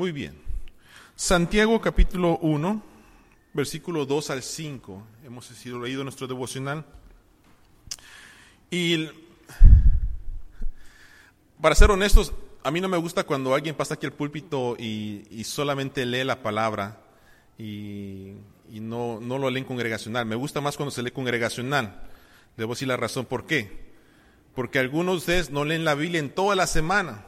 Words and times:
Muy 0.00 0.12
bien. 0.12 0.34
Santiago 1.14 1.78
capítulo 1.78 2.38
1, 2.38 2.82
versículo 3.52 4.06
2 4.06 4.30
al 4.30 4.42
5. 4.42 5.02
Hemos 5.26 5.44
sido 5.44 5.78
leído 5.78 6.04
nuestro 6.04 6.26
devocional. 6.26 6.86
Y 8.70 9.10
para 11.60 11.74
ser 11.74 11.90
honestos, 11.90 12.32
a 12.62 12.70
mí 12.70 12.80
no 12.80 12.88
me 12.88 12.96
gusta 12.96 13.24
cuando 13.24 13.54
alguien 13.54 13.74
pasa 13.74 13.92
aquí 13.92 14.06
al 14.06 14.14
púlpito 14.14 14.74
y, 14.78 15.44
solamente 15.44 16.06
lee 16.06 16.24
la 16.24 16.42
palabra 16.42 17.02
y, 17.58 18.36
no, 18.70 19.20
no, 19.20 19.36
lo 19.36 19.50
leen 19.50 19.66
congregacional. 19.66 20.24
Me 20.24 20.34
gusta 20.34 20.62
más 20.62 20.78
cuando 20.78 20.92
se 20.92 21.02
lee 21.02 21.10
congregacional. 21.10 22.08
Debo 22.56 22.72
decir 22.72 22.88
la 22.88 22.96
razón 22.96 23.26
por 23.26 23.44
qué. 23.44 23.90
Porque 24.54 24.78
algunos 24.78 25.12
de 25.12 25.18
ustedes 25.18 25.50
no 25.50 25.66
leen 25.66 25.84
la 25.84 25.94
Biblia 25.94 26.20
en 26.20 26.30
toda 26.30 26.56
la 26.56 26.66
semana. 26.66 27.26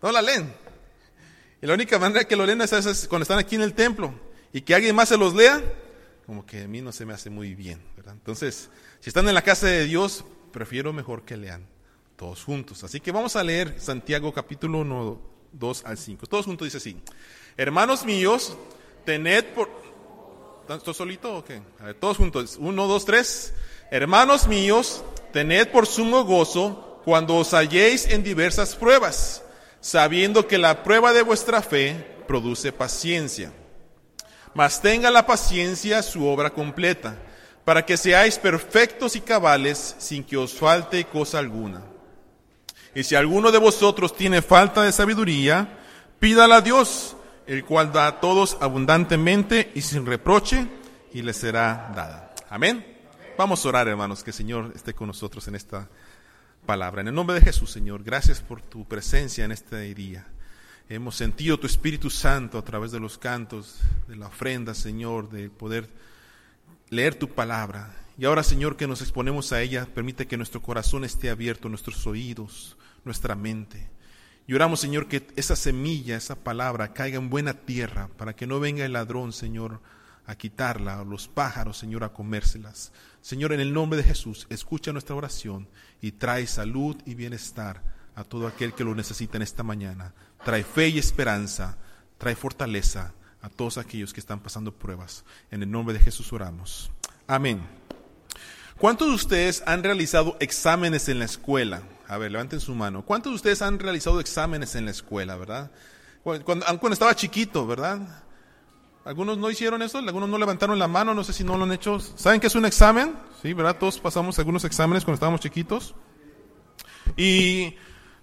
No 0.00 0.10
la 0.10 0.22
leen. 0.22 0.69
Y 1.62 1.66
la 1.66 1.74
única 1.74 1.98
manera 1.98 2.24
que 2.24 2.36
lo 2.36 2.46
leen 2.46 2.62
es 2.62 3.06
cuando 3.08 3.22
están 3.22 3.38
aquí 3.38 3.54
en 3.54 3.62
el 3.62 3.74
templo 3.74 4.14
y 4.52 4.62
que 4.62 4.74
alguien 4.74 4.96
más 4.96 5.10
se 5.10 5.18
los 5.18 5.34
lea, 5.34 5.62
como 6.24 6.46
que 6.46 6.62
a 6.62 6.68
mí 6.68 6.80
no 6.80 6.90
se 6.90 7.04
me 7.04 7.12
hace 7.12 7.28
muy 7.28 7.54
bien. 7.54 7.82
Entonces, 8.10 8.70
si 9.00 9.10
están 9.10 9.28
en 9.28 9.34
la 9.34 9.42
casa 9.42 9.66
de 9.66 9.84
Dios, 9.84 10.24
prefiero 10.52 10.92
mejor 10.92 11.22
que 11.22 11.36
lean 11.36 11.66
todos 12.16 12.44
juntos. 12.44 12.82
Así 12.82 13.00
que 13.00 13.12
vamos 13.12 13.36
a 13.36 13.44
leer 13.44 13.78
Santiago 13.78 14.32
capítulo 14.32 14.78
1, 14.78 15.20
2 15.52 15.84
al 15.84 15.98
5. 15.98 16.26
Todos 16.26 16.46
juntos 16.46 16.66
dice 16.66 16.78
así. 16.78 16.96
Hermanos 17.56 18.04
míos, 18.04 18.56
tened 19.04 19.44
por... 19.54 19.68
¿Estoy 20.68 20.94
solito 20.94 21.38
o 21.38 21.44
qué? 21.44 21.60
A 21.80 21.86
ver, 21.86 21.94
todos 21.96 22.16
juntos. 22.16 22.56
1, 22.58 22.86
2, 22.86 23.04
3. 23.04 23.54
Hermanos 23.90 24.46
míos, 24.46 25.04
tened 25.32 25.68
por 25.68 25.86
sumo 25.86 26.24
gozo 26.24 27.02
cuando 27.04 27.36
os 27.36 27.52
halléis 27.52 28.06
en 28.06 28.22
diversas 28.22 28.76
pruebas 28.76 29.42
sabiendo 29.80 30.46
que 30.46 30.58
la 30.58 30.82
prueba 30.82 31.12
de 31.12 31.22
vuestra 31.22 31.62
fe 31.62 32.06
produce 32.26 32.72
paciencia. 32.72 33.52
Mas 34.54 34.82
tenga 34.82 35.10
la 35.10 35.26
paciencia 35.26 36.02
su 36.02 36.26
obra 36.26 36.50
completa, 36.50 37.16
para 37.64 37.84
que 37.84 37.96
seáis 37.96 38.38
perfectos 38.38 39.16
y 39.16 39.20
cabales 39.20 39.94
sin 39.98 40.24
que 40.24 40.36
os 40.36 40.54
falte 40.54 41.04
cosa 41.04 41.38
alguna. 41.38 41.82
Y 42.94 43.04
si 43.04 43.14
alguno 43.14 43.52
de 43.52 43.58
vosotros 43.58 44.16
tiene 44.16 44.42
falta 44.42 44.82
de 44.82 44.92
sabiduría, 44.92 45.78
pídala 46.18 46.56
a 46.56 46.60
Dios, 46.60 47.16
el 47.46 47.64
cual 47.64 47.92
da 47.92 48.06
a 48.06 48.20
todos 48.20 48.56
abundantemente 48.60 49.70
y 49.74 49.82
sin 49.82 50.06
reproche, 50.06 50.66
y 51.12 51.22
le 51.22 51.32
será 51.32 51.92
dada. 51.94 52.34
Amén. 52.48 52.84
Vamos 53.38 53.64
a 53.64 53.68
orar, 53.68 53.88
hermanos, 53.88 54.22
que 54.22 54.30
el 54.30 54.36
Señor 54.36 54.72
esté 54.74 54.92
con 54.92 55.06
nosotros 55.06 55.46
en 55.48 55.54
esta 55.54 55.88
palabra. 56.66 57.00
En 57.00 57.08
el 57.08 57.14
nombre 57.14 57.34
de 57.34 57.42
Jesús, 57.44 57.70
Señor, 57.70 58.02
gracias 58.02 58.40
por 58.40 58.62
tu 58.62 58.86
presencia 58.86 59.44
en 59.44 59.52
este 59.52 59.94
día. 59.94 60.26
Hemos 60.88 61.16
sentido 61.16 61.58
tu 61.58 61.66
Espíritu 61.66 62.10
Santo 62.10 62.58
a 62.58 62.64
través 62.64 62.90
de 62.90 63.00
los 63.00 63.18
cantos, 63.18 63.78
de 64.08 64.16
la 64.16 64.26
ofrenda, 64.26 64.74
Señor, 64.74 65.30
de 65.30 65.48
poder 65.48 65.88
leer 66.88 67.14
tu 67.14 67.28
palabra. 67.28 67.94
Y 68.18 68.24
ahora, 68.24 68.42
Señor, 68.42 68.76
que 68.76 68.86
nos 68.86 69.00
exponemos 69.00 69.52
a 69.52 69.62
ella, 69.62 69.86
permite 69.94 70.26
que 70.26 70.36
nuestro 70.36 70.60
corazón 70.60 71.04
esté 71.04 71.30
abierto, 71.30 71.68
nuestros 71.68 72.06
oídos, 72.06 72.76
nuestra 73.04 73.34
mente. 73.34 73.88
Y 74.46 74.54
oramos, 74.54 74.80
Señor, 74.80 75.06
que 75.06 75.26
esa 75.36 75.54
semilla, 75.54 76.16
esa 76.16 76.34
palabra 76.34 76.92
caiga 76.92 77.18
en 77.18 77.30
buena 77.30 77.54
tierra, 77.54 78.08
para 78.16 78.34
que 78.34 78.48
no 78.48 78.58
venga 78.58 78.84
el 78.84 78.94
ladrón, 78.94 79.32
Señor, 79.32 79.80
a 80.26 80.34
quitarla, 80.34 81.00
o 81.00 81.04
los 81.04 81.28
pájaros, 81.28 81.78
Señor, 81.78 82.02
a 82.02 82.12
comérselas. 82.12 82.92
Señor, 83.20 83.52
en 83.52 83.60
el 83.60 83.72
nombre 83.72 83.98
de 83.98 84.04
Jesús, 84.04 84.46
escucha 84.48 84.92
nuestra 84.92 85.14
oración 85.14 85.68
y 86.00 86.12
trae 86.12 86.46
salud 86.46 86.96
y 87.04 87.14
bienestar 87.14 87.82
a 88.14 88.24
todo 88.24 88.46
aquel 88.46 88.72
que 88.72 88.84
lo 88.84 88.94
necesita 88.94 89.36
en 89.36 89.42
esta 89.42 89.62
mañana. 89.62 90.14
Trae 90.44 90.64
fe 90.64 90.88
y 90.88 90.98
esperanza, 90.98 91.76
trae 92.18 92.34
fortaleza 92.34 93.12
a 93.42 93.48
todos 93.48 93.78
aquellos 93.78 94.12
que 94.12 94.20
están 94.20 94.40
pasando 94.40 94.72
pruebas. 94.72 95.24
En 95.50 95.62
el 95.62 95.70
nombre 95.70 95.94
de 95.94 96.00
Jesús 96.00 96.32
oramos. 96.32 96.90
Amén. 97.26 97.60
¿Cuántos 98.78 99.08
de 99.08 99.14
ustedes 99.14 99.62
han 99.66 99.82
realizado 99.82 100.36
exámenes 100.40 101.08
en 101.10 101.18
la 101.18 101.26
escuela? 101.26 101.82
A 102.08 102.16
ver, 102.16 102.32
levanten 102.32 102.60
su 102.60 102.74
mano. 102.74 103.04
¿Cuántos 103.04 103.32
de 103.32 103.36
ustedes 103.36 103.60
han 103.60 103.78
realizado 103.78 104.20
exámenes 104.20 104.74
en 104.74 104.86
la 104.86 104.90
escuela, 104.90 105.36
verdad? 105.36 105.70
Cuando, 106.22 106.44
cuando 106.44 106.92
estaba 106.92 107.14
chiquito, 107.14 107.66
¿verdad? 107.66 108.24
Algunos 109.04 109.38
no 109.38 109.50
hicieron 109.50 109.80
eso, 109.80 109.98
algunos 109.98 110.28
no 110.28 110.36
levantaron 110.36 110.78
la 110.78 110.86
mano, 110.86 111.14
no 111.14 111.24
sé 111.24 111.32
si 111.32 111.42
no 111.42 111.56
lo 111.56 111.64
han 111.64 111.72
hecho. 111.72 112.00
¿Saben 112.00 112.38
qué 112.38 112.48
es 112.48 112.54
un 112.54 112.66
examen? 112.66 113.14
Sí, 113.40 113.54
¿verdad? 113.54 113.76
Todos 113.78 113.98
pasamos 113.98 114.38
algunos 114.38 114.64
exámenes 114.64 115.04
cuando 115.04 115.14
estábamos 115.14 115.40
chiquitos. 115.40 115.94
Y 117.16 117.74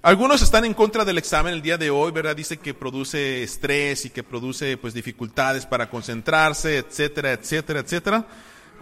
algunos 0.04 0.44
están 0.44 0.66
en 0.66 0.76
contra 0.76 1.04
del 1.04 1.18
examen 1.18 1.54
el 1.54 1.64
día 1.64 1.80
de 1.80 1.90
hoy, 1.90 2.12
¿verdad? 2.12 2.36
Dice 2.36 2.58
que 2.58 2.76
produce 2.76 3.42
estrés 3.42 4.06
y 4.06 4.12
que 4.12 4.22
produce 4.22 4.78
pues 4.78 4.94
dificultades 4.94 5.66
para 5.66 5.90
concentrarse, 5.90 6.78
etcétera, 6.78 7.34
etcétera, 7.34 7.80
etcétera. 7.80 8.28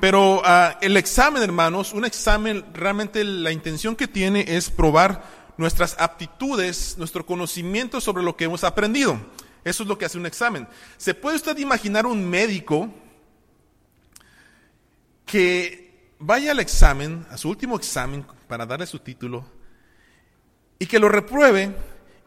Pero 0.01 0.41
uh, 0.41 0.75
el 0.81 0.97
examen, 0.97 1.41
hermanos, 1.41 1.93
un 1.93 2.03
examen 2.03 2.65
realmente 2.73 3.23
la 3.23 3.53
intención 3.53 3.95
que 3.95 4.09
tiene 4.09 4.43
es 4.45 4.69
probar 4.69 5.23
nuestras 5.57 5.95
aptitudes, 5.97 6.97
nuestro 6.97 7.25
conocimiento 7.25 8.01
sobre 8.01 8.21
lo 8.21 8.35
que 8.35 8.43
hemos 8.43 8.65
aprendido. 8.65 9.17
Eso 9.65 9.83
es 9.83 9.89
lo 9.89 9.97
que 9.97 10.05
hace 10.05 10.19
un 10.19 10.27
examen. 10.27 10.67
¿Se 10.95 11.15
puede 11.15 11.35
usted 11.35 11.57
imaginar 11.57 12.05
un 12.05 12.29
médico 12.29 12.93
que 15.25 16.13
vaya 16.19 16.51
al 16.51 16.59
examen, 16.59 17.25
a 17.31 17.37
su 17.37 17.49
último 17.49 17.75
examen, 17.75 18.25
para 18.47 18.65
darle 18.65 18.85
su 18.85 18.99
título, 18.99 19.43
y 20.77 20.85
que 20.85 20.99
lo 20.99 21.09
repruebe 21.09 21.75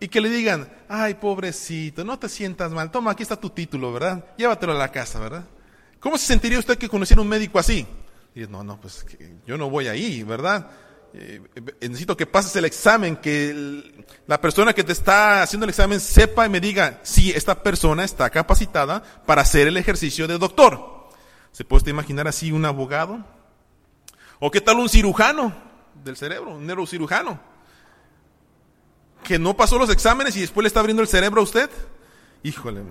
y 0.01 0.09
que 0.09 0.21
le 0.21 0.29
digan, 0.29 0.69
ay, 0.89 1.15
pobrecito, 1.15 2.05
no 2.05 2.19
te 2.19 2.29
sientas 2.29 2.73
mal, 2.73 2.91
toma, 2.91 3.13
aquí 3.13 3.23
está 3.23 3.37
tu 3.37 3.51
título, 3.51 3.93
¿verdad? 3.93 4.25
Llévatelo 4.37 4.73
a 4.73 4.77
la 4.79 4.91
casa, 4.91 5.21
¿verdad? 5.21 5.45
¿Cómo 6.01 6.19
se 6.19 6.27
sentiría 6.27 6.59
usted 6.59 6.77
que 6.77 6.89
conociera 6.89 7.23
un 7.23 7.29
médico 7.29 7.59
así? 7.59 7.87
Y 8.35 8.41
no, 8.49 8.65
no, 8.65 8.81
pues 8.81 9.07
yo 9.47 9.57
no 9.57 9.71
voy 9.71 9.87
ahí, 9.87 10.25
¿verdad? 10.25 10.71
Eh, 11.15 11.41
necesito 11.81 12.17
que 12.17 12.27
pases 12.27 12.55
el 12.57 12.67
examen, 12.67 13.17
que 13.17 14.05
la 14.27 14.41
persona 14.41 14.75
que 14.75 14.85
te 14.85 14.93
está 14.93 15.43
haciendo 15.43 15.65
el 15.65 15.71
examen 15.71 16.01
sepa 16.01 16.47
y 16.47 16.51
me 16.51 16.61
diga 16.61 17.01
si 17.03 17.31
esta 17.31 17.63
persona 17.63 18.05
está 18.05 18.29
capacitada 18.31 19.03
para 19.25 19.43
hacer 19.43 19.69
el 19.69 19.77
ejercicio 19.77 20.29
de 20.29 20.39
doctor. 20.39 21.09
¿Se 21.53 21.65
puede 21.65 21.91
imaginar 21.91 22.29
así 22.29 22.53
un 22.53 22.65
abogado? 22.65 23.25
¿O 24.39 24.51
qué 24.51 24.61
tal 24.61 24.79
un 24.79 24.89
cirujano 24.89 25.53
del 26.05 26.17
cerebro, 26.17 26.55
un 26.55 26.67
neurocirujano? 26.67 27.41
Que 29.25 29.39
no 29.39 29.57
pasó 29.57 29.79
los 29.79 29.91
exámenes 29.91 30.37
y 30.37 30.41
después 30.41 30.63
le 30.63 30.69
está 30.69 30.81
abriendo 30.81 31.03
el 31.03 31.09
cerebro 31.09 31.41
a 31.41 31.45
usted. 31.45 31.71
Híjole, 32.43 32.83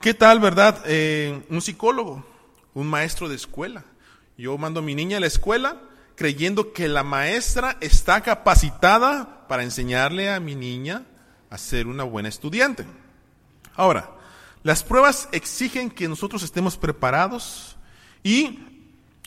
¿qué 0.00 0.14
tal, 0.14 0.38
verdad? 0.38 0.82
Eh, 0.86 1.44
un 1.50 1.60
psicólogo, 1.60 2.24
un 2.72 2.86
maestro 2.86 3.28
de 3.28 3.34
escuela. 3.34 3.84
Yo 4.38 4.56
mando 4.56 4.80
a 4.80 4.82
mi 4.82 4.94
niña 4.94 5.18
a 5.18 5.20
la 5.20 5.26
escuela 5.26 5.80
creyendo 6.16 6.72
que 6.72 6.88
la 6.88 7.02
maestra 7.02 7.76
está 7.80 8.20
capacitada 8.20 9.46
para 9.48 9.62
enseñarle 9.62 10.30
a 10.30 10.40
mi 10.40 10.54
niña 10.54 11.04
a 11.50 11.58
ser 11.58 11.86
una 11.86 12.04
buena 12.04 12.28
estudiante. 12.28 12.84
Ahora, 13.74 14.10
las 14.62 14.82
pruebas 14.82 15.28
exigen 15.32 15.90
que 15.90 16.08
nosotros 16.08 16.42
estemos 16.42 16.76
preparados 16.76 17.76
y 18.22 18.60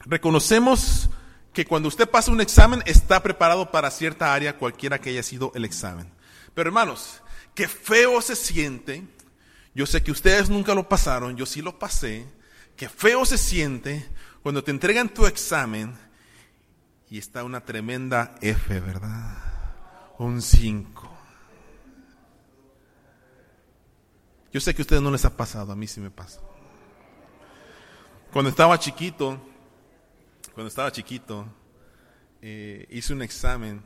reconocemos 0.05 1.09
que 1.53 1.65
cuando 1.65 1.89
usted 1.89 2.09
pasa 2.09 2.31
un 2.31 2.41
examen 2.41 2.81
está 2.85 3.21
preparado 3.21 3.71
para 3.71 3.91
cierta 3.91 4.33
área, 4.33 4.57
cualquiera 4.57 4.99
que 4.99 5.09
haya 5.09 5.23
sido 5.23 5.51
el 5.55 5.65
examen. 5.65 6.09
Pero 6.53 6.69
hermanos, 6.69 7.21
qué 7.53 7.67
feo 7.67 8.21
se 8.21 8.35
siente. 8.35 9.03
Yo 9.75 9.85
sé 9.85 10.01
que 10.01 10.11
ustedes 10.11 10.49
nunca 10.49 10.73
lo 10.73 10.87
pasaron, 10.89 11.35
yo 11.35 11.45
sí 11.45 11.61
lo 11.61 11.77
pasé. 11.77 12.25
Qué 12.75 12.89
feo 12.89 13.25
se 13.25 13.37
siente 13.37 14.07
cuando 14.41 14.63
te 14.63 14.71
entregan 14.71 15.09
tu 15.09 15.25
examen 15.25 15.95
y 17.09 17.17
está 17.17 17.43
una 17.43 17.61
tremenda 17.61 18.35
F, 18.41 18.79
¿verdad? 18.79 19.37
Un 20.17 20.41
5. 20.41 21.17
Yo 24.51 24.59
sé 24.59 24.73
que 24.73 24.81
a 24.81 24.83
ustedes 24.83 25.01
no 25.01 25.11
les 25.11 25.25
ha 25.25 25.37
pasado, 25.37 25.71
a 25.71 25.75
mí 25.75 25.87
sí 25.87 25.99
me 25.99 26.11
pasa. 26.11 26.41
Cuando 28.31 28.49
estaba 28.49 28.77
chiquito, 28.79 29.39
cuando 30.53 30.67
estaba 30.67 30.91
chiquito, 30.91 31.45
eh, 32.41 32.87
hice 32.89 33.13
un 33.13 33.21
examen 33.21 33.81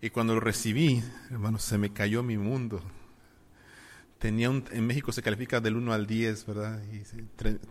y 0.00 0.10
cuando 0.10 0.34
lo 0.34 0.40
recibí, 0.40 1.02
hermano, 1.30 1.58
se 1.58 1.78
me 1.78 1.92
cayó 1.92 2.22
mi 2.22 2.36
mundo 2.36 2.82
tenía 4.24 4.48
un, 4.48 4.64
en 4.70 4.86
México 4.86 5.12
se 5.12 5.20
califica 5.20 5.60
del 5.60 5.76
1 5.76 5.92
al 5.92 6.06
10, 6.06 6.46
¿verdad? 6.46 6.80
Y 6.90 7.02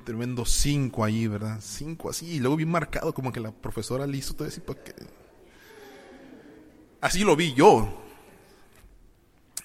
tremendo 0.03 0.45
5 0.45 1.03
ahí, 1.03 1.25
¿verdad? 1.25 1.57
5 1.59 2.11
así, 2.11 2.27
y 2.27 2.39
luego 2.39 2.57
bien 2.57 2.69
marcado, 2.69 3.11
como 3.11 3.33
que 3.33 3.39
la 3.39 3.51
profesora 3.51 4.05
le 4.05 4.17
hizo 4.17 4.35
todo 4.35 4.47
eso. 4.47 4.61
Porque... 4.63 4.93
Así 7.01 7.23
lo 7.23 7.35
vi 7.35 7.55
yo. 7.55 8.03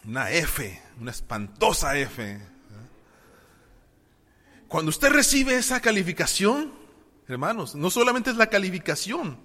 Una 0.07 0.31
F, 0.31 0.81
una 0.99 1.11
espantosa 1.11 1.95
F. 1.99 2.41
Cuando 4.67 4.89
usted 4.89 5.11
recibe 5.11 5.57
esa 5.57 5.83
calificación, 5.83 6.73
hermanos, 7.27 7.75
no 7.75 7.91
solamente 7.91 8.31
es 8.31 8.37
la 8.37 8.47
calificación. 8.47 9.39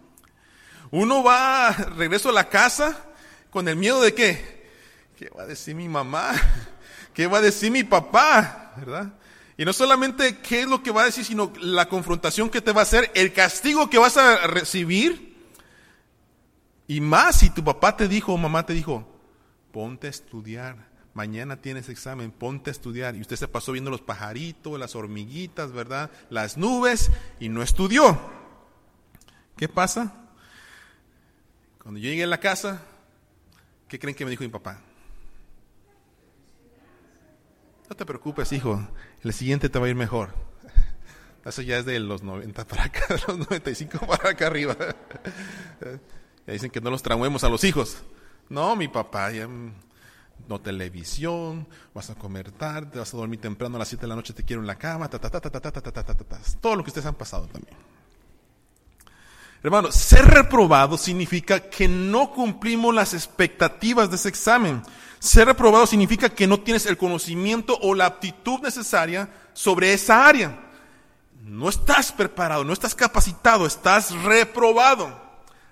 Uno 0.91 1.21
va, 1.21 1.73
regreso 1.73 2.29
a 2.29 2.31
la 2.31 2.47
casa 2.47 3.05
con 3.49 3.67
el 3.67 3.75
miedo 3.75 4.01
de 4.01 4.13
qué? 4.13 4.63
¿qué 5.17 5.29
va 5.29 5.43
a 5.43 5.47
decir 5.47 5.75
mi 5.75 5.89
mamá? 5.89 6.31
¿Qué 7.13 7.27
va 7.27 7.37
a 7.37 7.41
decir 7.41 7.71
mi 7.71 7.83
papá? 7.83 8.73
¿Verdad? 8.77 9.13
Y 9.57 9.65
no 9.65 9.73
solamente 9.73 10.39
qué 10.39 10.61
es 10.61 10.67
lo 10.67 10.81
que 10.81 10.91
va 10.91 11.03
a 11.03 11.05
decir, 11.05 11.23
sino 11.23 11.53
la 11.59 11.87
confrontación 11.87 12.49
que 12.49 12.61
te 12.61 12.71
va 12.71 12.81
a 12.81 12.83
hacer, 12.83 13.11
el 13.13 13.33
castigo 13.33 13.89
que 13.89 13.99
vas 13.99 14.17
a 14.17 14.47
recibir. 14.47 15.37
Y 16.87 17.01
más 17.01 17.39
si 17.39 17.49
tu 17.49 17.63
papá 17.63 17.95
te 17.95 18.07
dijo 18.07 18.33
o 18.33 18.37
mamá 18.37 18.65
te 18.65 18.73
dijo, 18.73 19.07
ponte 19.71 20.07
a 20.07 20.09
estudiar, 20.09 20.87
mañana 21.13 21.61
tienes 21.61 21.87
examen, 21.89 22.31
ponte 22.31 22.71
a 22.71 22.73
estudiar. 22.73 23.15
Y 23.15 23.21
usted 23.21 23.35
se 23.35 23.47
pasó 23.47 23.71
viendo 23.71 23.91
los 23.91 24.01
pajaritos, 24.01 24.79
las 24.79 24.95
hormiguitas, 24.95 25.71
¿verdad? 25.71 26.09
Las 26.29 26.57
nubes 26.57 27.11
y 27.39 27.49
no 27.49 27.61
estudió. 27.61 28.19
¿Qué 29.55 29.69
pasa? 29.69 30.13
Cuando 31.81 31.99
yo 31.99 32.09
llegué 32.09 32.23
a 32.23 32.27
la 32.27 32.39
casa, 32.39 32.81
¿qué 33.87 33.99
creen 33.99 34.15
que 34.15 34.25
me 34.25 34.31
dijo 34.31 34.43
mi 34.43 34.49
papá? 34.49 34.79
No 37.93 37.97
te 37.97 38.07
preocupes, 38.07 38.51
hijo, 38.53 38.83
el 39.21 39.33
siguiente 39.33 39.69
te 39.69 39.77
va 39.77 39.85
a 39.85 39.89
ir 39.89 39.93
mejor. 39.93 40.33
Eso 41.45 41.61
ya 41.61 41.77
es 41.77 41.85
de 41.85 41.99
los 41.99 42.23
90 42.23 42.65
para 42.65 42.85
acá, 42.85 43.05
de 43.07 43.21
los 43.27 43.37
95 43.37 44.07
para 44.07 44.31
acá 44.31 44.47
arriba. 44.47 44.75
Ya 46.47 46.53
dicen 46.53 46.71
que 46.71 46.81
no 46.81 46.89
los 46.89 47.03
traumemos 47.03 47.43
a 47.43 47.49
los 47.49 47.63
hijos. 47.63 48.01
No, 48.49 48.75
mi 48.75 48.87
papá, 48.87 49.29
ya, 49.29 49.47
no 49.47 50.59
televisión, 50.59 51.67
vas 51.93 52.09
a 52.09 52.15
comer 52.15 52.51
tarde, 52.51 52.97
vas 52.97 53.13
a 53.13 53.17
dormir 53.17 53.39
temprano 53.39 53.75
a 53.75 53.79
las 53.79 53.89
7 53.89 54.01
de 54.01 54.07
la 54.07 54.15
noche, 54.15 54.33
te 54.33 54.43
quiero 54.43 54.63
en 54.63 54.67
la 54.67 54.79
cama, 54.79 55.07
ta, 55.07 55.19
ta, 55.19 55.29
ta, 55.29 55.39
ta, 55.39 55.51
ta, 55.51 55.61
ta, 55.61 55.71
ta, 55.71 55.91
ta, 55.91 56.03
ta, 56.03 56.15
ta, 56.15 56.39
todo 56.59 56.75
lo 56.75 56.83
que 56.83 56.89
ustedes 56.89 57.05
han 57.05 57.13
pasado 57.13 57.45
también. 57.45 57.77
Hermano, 59.63 59.93
ser 59.93 60.25
reprobado 60.25 60.97
significa 60.97 61.69
que 61.69 61.87
no 61.87 62.31
cumplimos 62.31 62.93
las 62.93 63.13
expectativas 63.13 64.09
de 64.09 64.17
ese 64.17 64.27
examen. 64.27 64.83
Ser 65.19 65.47
reprobado 65.47 65.87
significa 65.87 66.27
que 66.27 66.47
no 66.47 66.59
tienes 66.59 66.85
el 66.85 66.97
conocimiento 66.97 67.79
o 67.81 67.95
la 67.95 68.07
aptitud 68.07 68.59
necesaria 68.59 69.29
sobre 69.53 69.93
esa 69.93 70.27
área. 70.27 70.59
No 71.45 71.69
estás 71.69 72.11
preparado, 72.11 72.65
no 72.65 72.73
estás 72.73 72.93
capacitado, 72.93 73.65
estás 73.65 74.11
reprobado. 74.11 75.17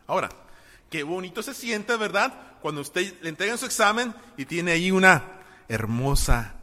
Ahora, 0.08 0.30
qué 0.90 1.04
bonito 1.04 1.44
se 1.44 1.54
siente, 1.54 1.94
¿verdad? 1.98 2.34
Cuando 2.62 2.80
usted 2.80 3.16
le 3.22 3.28
entrega 3.28 3.58
su 3.58 3.66
examen 3.66 4.16
y 4.38 4.46
tiene 4.46 4.72
ahí 4.72 4.92
una 4.92 5.22
hermosa 5.68 6.56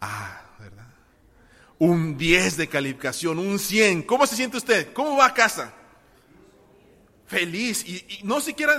A, 0.00 0.42
¿verdad? 0.58 0.88
Un 1.78 2.18
10 2.18 2.56
de 2.56 2.68
calificación, 2.68 3.38
un 3.38 3.60
100. 3.60 4.02
¿Cómo 4.02 4.26
se 4.26 4.34
siente 4.34 4.56
usted? 4.56 4.92
¿Cómo 4.92 5.16
va 5.16 5.26
a 5.26 5.34
casa? 5.34 5.72
Feliz. 7.34 7.84
Y, 7.86 8.20
no 8.22 8.40
siquiera, 8.40 8.74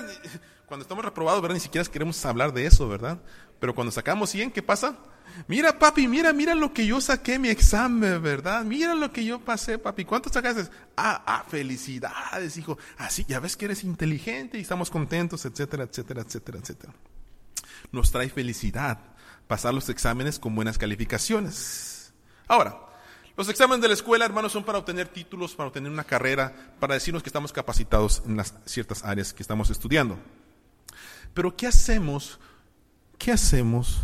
cuando 0.65 0.83
estamos 0.83 1.03
reprobados, 1.03 1.41
¿verdad? 1.41 1.55
Ni 1.55 1.59
siquiera 1.59 1.85
queremos 1.89 2.23
hablar 2.25 2.53
de 2.53 2.65
eso, 2.65 2.87
¿verdad? 2.87 3.19
Pero 3.59 3.75
cuando 3.75 3.91
sacamos 3.91 4.29
100, 4.29 4.51
¿qué 4.51 4.61
pasa? 4.61 4.97
Mira, 5.47 5.77
papi, 5.77 6.07
mira, 6.07 6.31
mira 6.31 6.55
lo 6.55 6.71
que 6.71 6.87
yo 6.87 7.01
saqué 7.01 7.37
mi 7.37 7.49
examen, 7.49 8.21
¿verdad? 8.21 8.63
Mira 8.63 8.95
lo 8.95 9.11
que 9.11 9.25
yo 9.25 9.39
pasé, 9.39 9.77
papi. 9.77 10.05
¿Cuánto 10.05 10.29
sacaste? 10.29 10.69
Ah, 10.95 11.23
ah, 11.25 11.45
felicidades, 11.47 12.55
hijo. 12.57 12.77
Así, 12.97 13.25
ya 13.27 13.41
ves 13.41 13.57
que 13.57 13.65
eres 13.65 13.83
inteligente 13.83 14.57
y 14.57 14.61
estamos 14.61 14.89
contentos, 14.89 15.45
etcétera, 15.45 15.83
etcétera, 15.83 16.21
etcétera, 16.21 16.59
etcétera. 16.59 16.93
Nos 17.91 18.11
trae 18.11 18.29
felicidad 18.29 18.99
pasar 19.47 19.73
los 19.73 19.89
exámenes 19.89 20.39
con 20.39 20.55
buenas 20.55 20.77
calificaciones. 20.77 22.13
Ahora, 22.47 22.79
los 23.37 23.49
exámenes 23.49 23.81
de 23.81 23.87
la 23.89 23.93
escuela, 23.93 24.25
hermanos, 24.25 24.51
son 24.51 24.63
para 24.63 24.77
obtener 24.77 25.07
títulos, 25.07 25.55
para 25.55 25.67
obtener 25.67 25.91
una 25.91 26.03
carrera, 26.03 26.73
para 26.79 26.93
decirnos 26.93 27.23
que 27.23 27.29
estamos 27.29 27.51
capacitados 27.51 28.23
en 28.25 28.37
las 28.37 28.53
ciertas 28.65 29.03
áreas 29.03 29.33
que 29.33 29.43
estamos 29.43 29.69
estudiando. 29.69 30.17
Pero 31.33 31.55
¿qué 31.55 31.67
hacemos 31.67 32.39
¿Qué 33.17 33.31
hacemos 33.31 34.01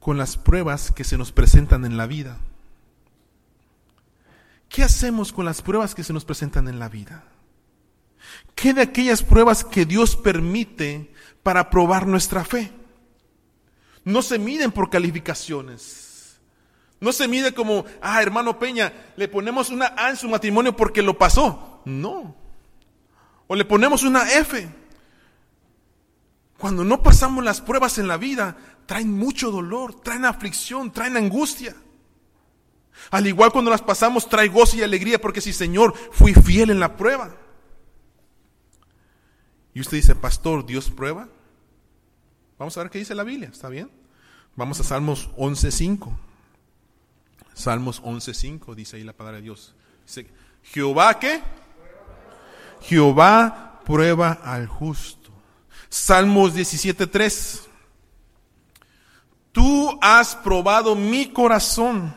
con 0.00 0.16
las 0.16 0.36
pruebas 0.36 0.92
que 0.92 1.04
se 1.04 1.18
nos 1.18 1.32
presentan 1.32 1.84
en 1.84 1.96
la 1.96 2.06
vida? 2.06 2.38
¿Qué 4.68 4.82
hacemos 4.82 5.32
con 5.32 5.44
las 5.44 5.62
pruebas 5.62 5.94
que 5.94 6.04
se 6.04 6.12
nos 6.12 6.24
presentan 6.24 6.68
en 6.68 6.78
la 6.78 6.88
vida? 6.88 7.24
¿Qué 8.54 8.74
de 8.74 8.82
aquellas 8.82 9.22
pruebas 9.22 9.64
que 9.64 9.86
Dios 9.86 10.16
permite 10.16 11.12
para 11.42 11.70
probar 11.70 12.06
nuestra 12.06 12.44
fe? 12.44 12.70
No 14.04 14.22
se 14.22 14.38
miden 14.38 14.72
por 14.72 14.90
calificaciones. 14.90 16.07
No 17.00 17.12
se 17.12 17.28
mide 17.28 17.54
como, 17.54 17.84
ah, 18.00 18.20
hermano 18.22 18.58
Peña, 18.58 18.92
le 19.16 19.28
ponemos 19.28 19.70
una 19.70 19.94
A 19.96 20.10
en 20.10 20.16
su 20.16 20.28
matrimonio 20.28 20.74
porque 20.76 21.02
lo 21.02 21.16
pasó. 21.16 21.80
No. 21.84 22.34
O 23.46 23.54
le 23.54 23.64
ponemos 23.64 24.02
una 24.02 24.30
F 24.32 24.68
cuando 26.58 26.84
no 26.84 27.02
pasamos 27.02 27.44
las 27.44 27.60
pruebas 27.60 27.98
en 27.98 28.08
la 28.08 28.16
vida, 28.16 28.56
traen 28.84 29.16
mucho 29.16 29.52
dolor, 29.52 30.00
traen 30.00 30.24
aflicción, 30.24 30.92
traen 30.92 31.16
angustia. 31.16 31.74
Al 33.12 33.28
igual 33.28 33.52
cuando 33.52 33.70
las 33.70 33.80
pasamos, 33.80 34.28
trae 34.28 34.48
gozo 34.48 34.76
y 34.76 34.82
alegría 34.82 35.20
porque 35.20 35.40
si 35.40 35.52
Señor, 35.52 35.94
fui 36.10 36.34
fiel 36.34 36.70
en 36.70 36.80
la 36.80 36.96
prueba. 36.96 37.36
Y 39.72 39.80
usted 39.80 39.98
dice, 39.98 40.16
pastor, 40.16 40.66
¿Dios 40.66 40.90
prueba? 40.90 41.28
Vamos 42.58 42.76
a 42.76 42.82
ver 42.82 42.90
qué 42.90 42.98
dice 42.98 43.14
la 43.14 43.22
Biblia, 43.22 43.50
¿está 43.52 43.68
bien? 43.68 43.88
Vamos 44.56 44.80
a 44.80 44.82
Salmos 44.82 45.30
11.5. 45.36 46.27
Salmos 47.58 48.02
11.5 48.02 48.74
dice 48.74 48.96
ahí 48.96 49.04
la 49.04 49.12
palabra 49.12 49.38
de 49.38 49.42
Dios. 49.42 49.74
Dice, 50.06 50.28
Jehová 50.62 51.18
qué? 51.18 51.42
Jehová 52.82 53.80
prueba 53.84 54.32
al 54.44 54.66
justo 54.66 55.18
Salmos 55.88 56.54
17.3. 56.54 57.62
Tú 59.52 59.98
has 60.00 60.36
probado 60.36 60.94
mi 60.94 61.32
corazón, 61.32 62.14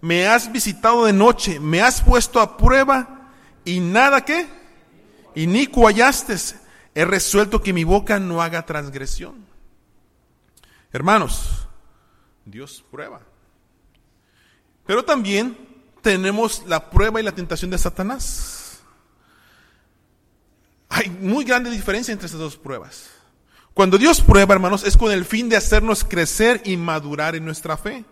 me 0.00 0.26
has 0.26 0.50
visitado 0.50 1.04
de 1.04 1.12
noche, 1.12 1.60
me 1.60 1.80
has 1.80 2.00
puesto 2.00 2.40
a 2.40 2.56
prueba 2.56 3.30
y 3.64 3.80
nada 3.80 4.24
que, 4.24 4.48
y 5.34 5.46
ni 5.46 5.66
hallaste. 5.66 6.36
He 6.94 7.04
resuelto 7.04 7.60
que 7.60 7.72
mi 7.72 7.84
boca 7.84 8.18
no 8.18 8.40
haga 8.40 8.64
transgresión. 8.64 9.44
Hermanos, 10.92 11.68
Dios 12.44 12.84
prueba. 12.90 13.20
Pero 14.86 15.04
también 15.04 15.56
tenemos 16.02 16.62
la 16.66 16.90
prueba 16.90 17.20
y 17.20 17.24
la 17.24 17.32
tentación 17.32 17.70
de 17.70 17.78
Satanás. 17.78 18.82
Hay 20.88 21.10
muy 21.10 21.44
grande 21.44 21.70
diferencia 21.70 22.12
entre 22.12 22.26
estas 22.26 22.40
dos 22.40 22.56
pruebas. 22.56 23.10
Cuando 23.72 23.98
Dios 23.98 24.20
prueba, 24.20 24.54
hermanos, 24.54 24.84
es 24.84 24.96
con 24.96 25.10
el 25.10 25.24
fin 25.24 25.48
de 25.48 25.56
hacernos 25.56 26.04
crecer 26.04 26.62
y 26.64 26.76
madurar 26.76 27.34
en 27.34 27.44
nuestra 27.44 27.76
fe. 27.76 28.04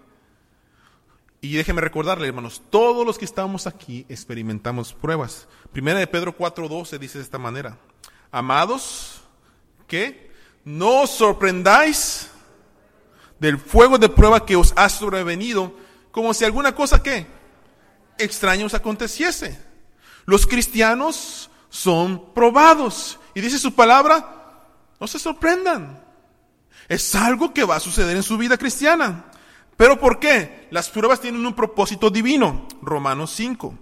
Y 1.41 1.55
déjeme 1.55 1.81
recordarle, 1.81 2.27
hermanos, 2.27 2.63
todos 2.71 3.07
los 3.07 3.19
que 3.19 3.25
estamos 3.25 3.67
aquí 3.67 4.07
experimentamos 4.09 4.95
pruebas. 4.95 5.49
Primera 5.73 5.99
de 5.99 6.07
Pedro 6.07 6.37
4:12 6.37 6.99
dice 6.99 7.19
de 7.19 7.25
esta 7.25 7.39
manera: 7.39 7.79
Amados, 8.31 9.23
que 9.87 10.33
no 10.65 11.03
os 11.03 11.11
sorprendáis 11.11 12.31
del 13.39 13.59
fuego 13.59 13.99
de 13.99 14.09
prueba 14.09 14.47
que 14.47 14.57
os 14.57 14.73
ha 14.77 14.89
sobrevenido, 14.89 15.77
como 16.13 16.33
si 16.35 16.45
alguna 16.45 16.75
cosa 16.75 17.03
que 17.03 17.27
extraña 18.19 18.67
os 18.67 18.75
aconteciese. 18.75 19.59
Los 20.27 20.47
cristianos 20.47 21.51
son 21.69 22.33
probados. 22.35 23.19
Y 23.35 23.41
dice 23.41 23.59
su 23.59 23.75
palabra, 23.75 24.69
no 25.01 25.07
se 25.09 25.19
sorprendan. 25.19 26.05
Es 26.89 27.15
algo 27.15 27.53
que 27.53 27.65
va 27.65 27.77
a 27.77 27.81
suceder 27.81 28.17
en 28.17 28.23
su 28.23 28.37
vida 28.37 28.57
cristiana. 28.59 29.25
¿Pero 29.77 29.99
por 29.99 30.21
qué? 30.21 30.69
Las 30.71 30.91
pruebas 30.91 31.21
tienen 31.21 31.45
un 31.45 31.55
propósito 31.55 32.11
divino. 32.11 32.69
Romanos 32.83 33.33
5. 33.35 33.79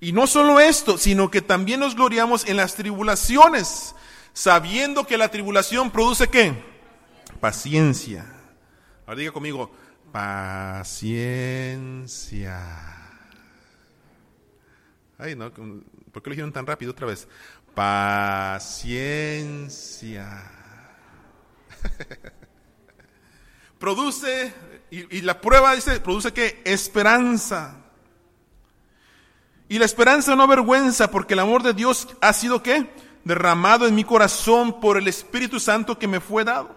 Y 0.00 0.12
no 0.12 0.26
solo 0.26 0.58
esto, 0.60 0.98
sino 0.98 1.30
que 1.30 1.42
también 1.42 1.80
nos 1.80 1.94
gloriamos 1.94 2.46
en 2.46 2.56
las 2.56 2.74
tribulaciones, 2.74 3.94
sabiendo 4.32 5.06
que 5.06 5.18
la 5.18 5.30
tribulación 5.30 5.90
produce 5.90 6.28
qué? 6.28 6.64
Paciencia. 7.40 8.26
Ahora 9.06 9.20
diga 9.20 9.32
conmigo, 9.32 9.70
paciencia. 10.14 11.10
Ay, 15.18 15.34
no, 15.34 15.50
¿Por 15.50 16.22
qué 16.22 16.30
lo 16.30 16.34
dijeron 16.34 16.52
tan 16.52 16.68
rápido 16.68 16.92
otra 16.92 17.08
vez? 17.08 17.26
Paciencia. 17.74 18.80
produce, 23.80 24.54
y, 24.92 25.20
la 25.22 25.40
prueba 25.40 25.74
dice, 25.74 25.98
produce 25.98 26.32
que 26.32 26.62
esperanza. 26.64 27.78
Y 29.68 29.80
la 29.80 29.84
esperanza 29.84 30.36
no 30.36 30.44
avergüenza, 30.44 31.10
porque 31.10 31.34
el 31.34 31.40
amor 31.40 31.64
de 31.64 31.74
Dios 31.74 32.06
ha 32.20 32.32
sido 32.32 32.62
qué? 32.62 32.88
Derramado 33.24 33.88
en 33.88 33.96
mi 33.96 34.04
corazón 34.04 34.78
por 34.80 34.96
el 34.96 35.08
Espíritu 35.08 35.58
Santo 35.58 35.98
que 35.98 36.06
me 36.06 36.20
fue 36.20 36.44
dado. 36.44 36.76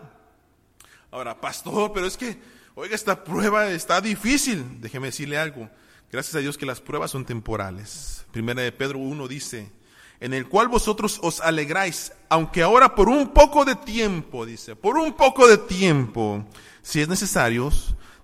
Ahora, 1.12 1.40
pastor, 1.40 1.94
pero 1.94 2.08
es 2.08 2.18
que, 2.18 2.57
oiga, 2.78 2.94
esta 2.94 3.24
prueba 3.24 3.72
está 3.72 4.00
difícil. 4.02 4.80
Déjeme 4.80 5.08
decirle 5.08 5.38
algo. 5.38 5.68
Gracias 6.12 6.36
a 6.36 6.40
Dios 6.40 6.58
que 6.58 6.66
las 6.66 6.80
pruebas 6.80 7.10
son 7.10 7.26
temporales. 7.26 8.26
Primera 8.32 8.62
de 8.62 8.72
Pedro 8.72 9.00
1 9.00 9.28
dice, 9.28 9.72
en 10.20 10.34
el 10.34 10.48
cual 10.48 10.68
vosotros 10.68 11.20
os 11.24 11.42
alegráis, 11.42 12.14
aunque 12.30 12.62
ahora 12.62 12.94
por 12.94 13.10
un 13.10 13.34
poco 13.34 13.66
de 13.66 13.76
tiempo, 13.76 14.46
dice, 14.46 14.76
por 14.76 14.98
un 14.98 15.14
poco 15.14 15.48
de 15.48 15.58
tiempo, 15.58 16.46
si 16.84 17.02
es 17.02 17.10
necesario, 17.10 17.72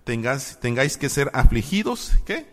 tengáis, 0.04 0.60
tengáis 0.62 0.98
que 0.98 1.10
ser 1.10 1.32
afligidos, 1.34 2.14
¿qué? 2.24 2.46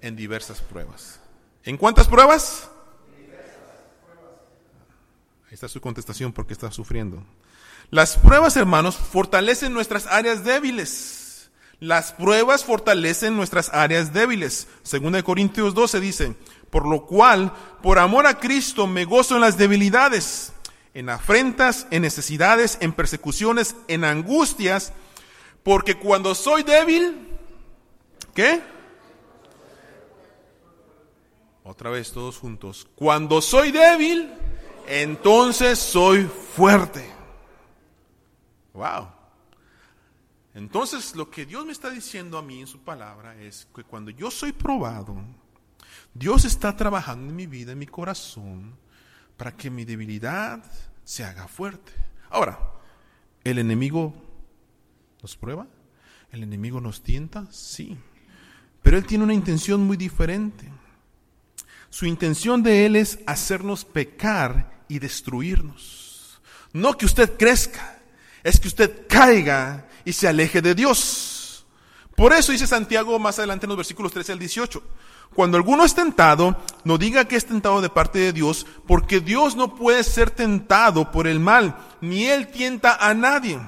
En 0.00 0.16
diversas 0.16 0.60
pruebas. 0.60 1.20
¿En 1.62 1.76
cuántas 1.76 2.08
pruebas? 2.08 2.68
Ahí 5.46 5.54
está 5.54 5.68
su 5.68 5.80
contestación 5.80 6.32
porque 6.32 6.54
está 6.54 6.72
sufriendo. 6.72 7.24
Las 7.94 8.16
pruebas, 8.16 8.56
hermanos, 8.56 8.96
fortalecen 8.96 9.72
nuestras 9.72 10.08
áreas 10.08 10.42
débiles. 10.42 11.48
Las 11.78 12.12
pruebas 12.12 12.64
fortalecen 12.64 13.36
nuestras 13.36 13.72
áreas 13.72 14.12
débiles. 14.12 14.66
Según 14.82 15.12
de 15.12 15.22
Corintios 15.22 15.74
12 15.74 16.00
dice, 16.00 16.34
por 16.70 16.88
lo 16.88 17.06
cual, 17.06 17.52
por 17.84 18.00
amor 18.00 18.26
a 18.26 18.40
Cristo, 18.40 18.88
me 18.88 19.04
gozo 19.04 19.36
en 19.36 19.42
las 19.42 19.58
debilidades, 19.58 20.52
en 20.92 21.08
afrentas, 21.08 21.86
en 21.92 22.02
necesidades, 22.02 22.78
en 22.80 22.92
persecuciones, 22.92 23.76
en 23.86 24.02
angustias, 24.02 24.92
porque 25.62 25.94
cuando 25.94 26.34
soy 26.34 26.64
débil, 26.64 27.28
¿qué? 28.34 28.60
Otra 31.62 31.90
vez 31.90 32.10
todos 32.10 32.38
juntos. 32.38 32.88
Cuando 32.96 33.40
soy 33.40 33.70
débil, 33.70 34.34
entonces 34.88 35.78
soy 35.78 36.28
fuerte. 36.56 37.14
Wow. 38.74 39.08
Entonces 40.52 41.16
lo 41.16 41.30
que 41.30 41.46
Dios 41.46 41.64
me 41.64 41.72
está 41.72 41.90
diciendo 41.90 42.38
a 42.38 42.42
mí 42.42 42.60
en 42.60 42.66
su 42.66 42.80
palabra 42.80 43.34
es 43.40 43.66
que 43.74 43.82
cuando 43.82 44.10
yo 44.10 44.30
soy 44.30 44.52
probado, 44.52 45.16
Dios 46.12 46.44
está 46.44 46.76
trabajando 46.76 47.30
en 47.30 47.36
mi 47.36 47.46
vida, 47.46 47.72
en 47.72 47.78
mi 47.78 47.86
corazón, 47.86 48.76
para 49.36 49.56
que 49.56 49.70
mi 49.70 49.84
debilidad 49.84 50.62
se 51.02 51.24
haga 51.24 51.48
fuerte. 51.48 51.92
Ahora, 52.30 52.58
¿el 53.42 53.58
enemigo 53.58 54.14
nos 55.22 55.36
prueba? 55.36 55.66
¿El 56.30 56.42
enemigo 56.42 56.80
nos 56.80 57.02
tienta? 57.02 57.46
Sí. 57.50 57.96
Pero 58.82 58.96
él 58.96 59.06
tiene 59.06 59.24
una 59.24 59.34
intención 59.34 59.80
muy 59.86 59.96
diferente. 59.96 60.70
Su 61.90 62.06
intención 62.06 62.62
de 62.62 62.86
él 62.86 62.96
es 62.96 63.18
hacernos 63.26 63.84
pecar 63.84 64.84
y 64.88 64.98
destruirnos. 64.98 66.40
No 66.72 66.96
que 66.96 67.06
usted 67.06 67.36
crezca, 67.36 67.93
es 68.44 68.60
que 68.60 68.68
usted 68.68 69.06
caiga 69.08 69.88
y 70.04 70.12
se 70.12 70.28
aleje 70.28 70.62
de 70.62 70.74
Dios. 70.74 71.66
Por 72.14 72.32
eso 72.32 72.52
dice 72.52 72.66
Santiago 72.66 73.18
más 73.18 73.38
adelante 73.38 73.66
en 73.66 73.70
los 73.70 73.78
versículos 73.78 74.12
13 74.12 74.32
al 74.32 74.38
18. 74.38 74.82
Cuando 75.34 75.56
alguno 75.56 75.84
es 75.84 75.94
tentado, 75.94 76.56
no 76.84 76.96
diga 76.96 77.24
que 77.24 77.34
es 77.34 77.46
tentado 77.46 77.80
de 77.80 77.88
parte 77.88 78.20
de 78.20 78.32
Dios, 78.32 78.66
porque 78.86 79.20
Dios 79.20 79.56
no 79.56 79.74
puede 79.74 80.04
ser 80.04 80.30
tentado 80.30 81.10
por 81.10 81.26
el 81.26 81.40
mal, 81.40 81.76
ni 82.00 82.26
Él 82.26 82.48
tienta 82.48 82.94
a 82.94 83.14
nadie, 83.14 83.58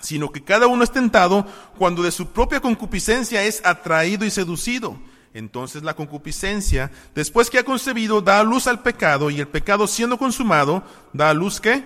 sino 0.00 0.30
que 0.30 0.44
cada 0.44 0.68
uno 0.68 0.84
es 0.84 0.92
tentado 0.92 1.46
cuando 1.78 2.02
de 2.02 2.12
su 2.12 2.28
propia 2.28 2.60
concupiscencia 2.60 3.42
es 3.42 3.60
atraído 3.64 4.24
y 4.24 4.30
seducido. 4.30 4.98
Entonces 5.34 5.82
la 5.82 5.94
concupiscencia, 5.94 6.92
después 7.14 7.50
que 7.50 7.58
ha 7.58 7.64
concebido, 7.64 8.20
da 8.20 8.38
a 8.38 8.44
luz 8.44 8.68
al 8.68 8.82
pecado, 8.82 9.30
y 9.30 9.40
el 9.40 9.48
pecado 9.48 9.88
siendo 9.88 10.16
consumado, 10.18 10.84
da 11.12 11.30
a 11.30 11.34
luz 11.34 11.60
qué? 11.60 11.84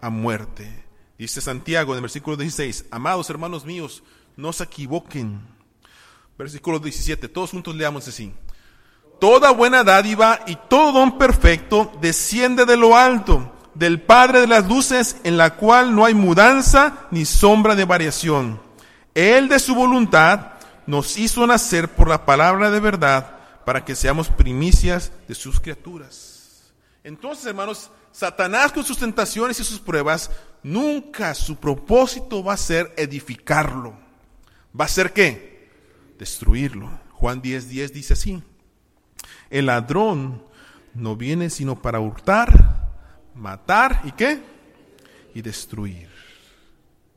A 0.00 0.08
muerte. 0.08 0.81
Dice 1.22 1.40
Santiago 1.40 1.92
en 1.92 1.98
el 1.98 2.02
versículo 2.02 2.36
16, 2.36 2.86
amados 2.90 3.30
hermanos 3.30 3.64
míos, 3.64 4.02
no 4.36 4.52
se 4.52 4.64
equivoquen. 4.64 5.40
Versículo 6.36 6.80
17, 6.80 7.28
todos 7.28 7.52
juntos 7.52 7.76
leamos 7.76 8.08
así. 8.08 8.34
Toda 9.20 9.52
buena 9.52 9.84
dádiva 9.84 10.40
y 10.48 10.56
todo 10.68 10.90
don 10.90 11.18
perfecto 11.18 11.92
desciende 12.00 12.66
de 12.66 12.76
lo 12.76 12.96
alto, 12.96 13.52
del 13.72 14.02
Padre 14.02 14.40
de 14.40 14.48
las 14.48 14.66
luces, 14.66 15.16
en 15.22 15.36
la 15.36 15.54
cual 15.54 15.94
no 15.94 16.06
hay 16.06 16.14
mudanza 16.14 17.06
ni 17.12 17.24
sombra 17.24 17.76
de 17.76 17.84
variación. 17.84 18.60
Él 19.14 19.48
de 19.48 19.60
su 19.60 19.76
voluntad 19.76 20.54
nos 20.88 21.16
hizo 21.18 21.46
nacer 21.46 21.94
por 21.94 22.08
la 22.08 22.26
palabra 22.26 22.72
de 22.72 22.80
verdad 22.80 23.36
para 23.64 23.84
que 23.84 23.94
seamos 23.94 24.26
primicias 24.26 25.12
de 25.28 25.36
sus 25.36 25.60
criaturas. 25.60 26.72
Entonces, 27.04 27.46
hermanos, 27.46 27.92
Satanás 28.12 28.72
con 28.72 28.84
sus 28.84 28.98
tentaciones 28.98 29.58
y 29.58 29.64
sus 29.64 29.80
pruebas, 29.80 30.30
nunca 30.62 31.34
su 31.34 31.56
propósito 31.56 32.44
va 32.44 32.52
a 32.52 32.58
ser 32.58 32.92
edificarlo. 32.96 33.94
¿Va 34.78 34.84
a 34.84 34.88
ser 34.88 35.12
qué? 35.12 35.70
Destruirlo. 36.18 36.90
Juan 37.12 37.42
10:10 37.42 37.68
10 37.68 37.92
dice 37.92 38.12
así. 38.12 38.42
El 39.50 39.66
ladrón 39.66 40.44
no 40.94 41.16
viene 41.16 41.50
sino 41.50 41.80
para 41.80 42.00
hurtar, 42.00 42.90
matar 43.34 44.02
y 44.04 44.12
qué? 44.12 44.40
Y 45.34 45.42
destruir. 45.42 46.10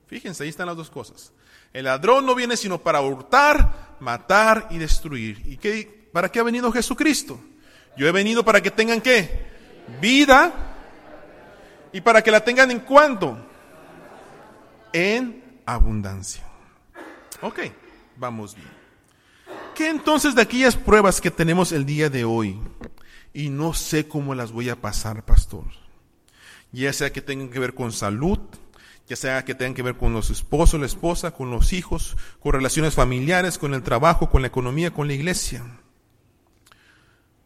Fíjense, 0.07 0.43
ahí 0.43 0.49
están 0.49 0.67
las 0.67 0.77
dos 0.77 0.89
cosas. 0.89 1.31
El 1.73 1.85
ladrón 1.85 2.25
no 2.25 2.35
viene 2.35 2.55
sino 2.55 2.81
para 2.81 3.01
hurtar, 3.01 3.97
matar 3.99 4.67
y 4.71 4.77
destruir. 4.77 5.41
¿Y 5.45 5.57
qué, 5.57 6.09
para 6.13 6.31
qué 6.31 6.39
ha 6.39 6.43
venido 6.43 6.71
Jesucristo? 6.71 7.37
Yo 7.97 8.07
he 8.07 8.11
venido 8.11 8.45
para 8.45 8.61
que 8.61 8.71
tengan 8.71 9.01
qué? 9.01 9.45
Vida 9.99 10.74
y 11.95 12.01
para 12.01 12.21
que 12.21 12.29
la 12.29 12.43
tengan 12.43 12.71
en 12.71 12.81
cuanto? 12.81 13.37
En 14.91 15.61
abundancia. 15.65 16.43
Ok, 17.41 17.59
vamos 18.17 18.53
bien. 18.53 18.67
¿Qué 19.73 19.87
entonces 19.87 20.35
de 20.35 20.41
aquellas 20.41 20.75
pruebas 20.75 21.21
que 21.21 21.31
tenemos 21.31 21.71
el 21.71 21.85
día 21.85 22.09
de 22.09 22.25
hoy? 22.25 22.59
Y 23.33 23.47
no 23.47 23.73
sé 23.73 24.09
cómo 24.09 24.35
las 24.35 24.51
voy 24.51 24.67
a 24.67 24.81
pasar, 24.81 25.23
pastor. 25.23 25.63
Ya 26.73 26.91
sea 26.91 27.13
que 27.13 27.21
tengan 27.21 27.47
que 27.47 27.59
ver 27.59 27.73
con 27.73 27.93
salud, 27.93 28.39
ya 29.07 29.15
sea 29.15 29.45
que 29.45 29.55
tengan 29.55 29.73
que 29.73 29.81
ver 29.81 29.95
con 29.95 30.11
los 30.11 30.29
esposos, 30.31 30.77
la 30.77 30.87
esposa, 30.87 31.31
con 31.31 31.49
los 31.49 31.71
hijos, 31.71 32.17
con 32.41 32.51
relaciones 32.51 32.93
familiares, 32.93 33.57
con 33.57 33.73
el 33.73 33.83
trabajo, 33.83 34.29
con 34.29 34.41
la 34.41 34.49
economía, 34.49 34.91
con 34.91 35.07
la 35.07 35.13
iglesia. 35.13 35.63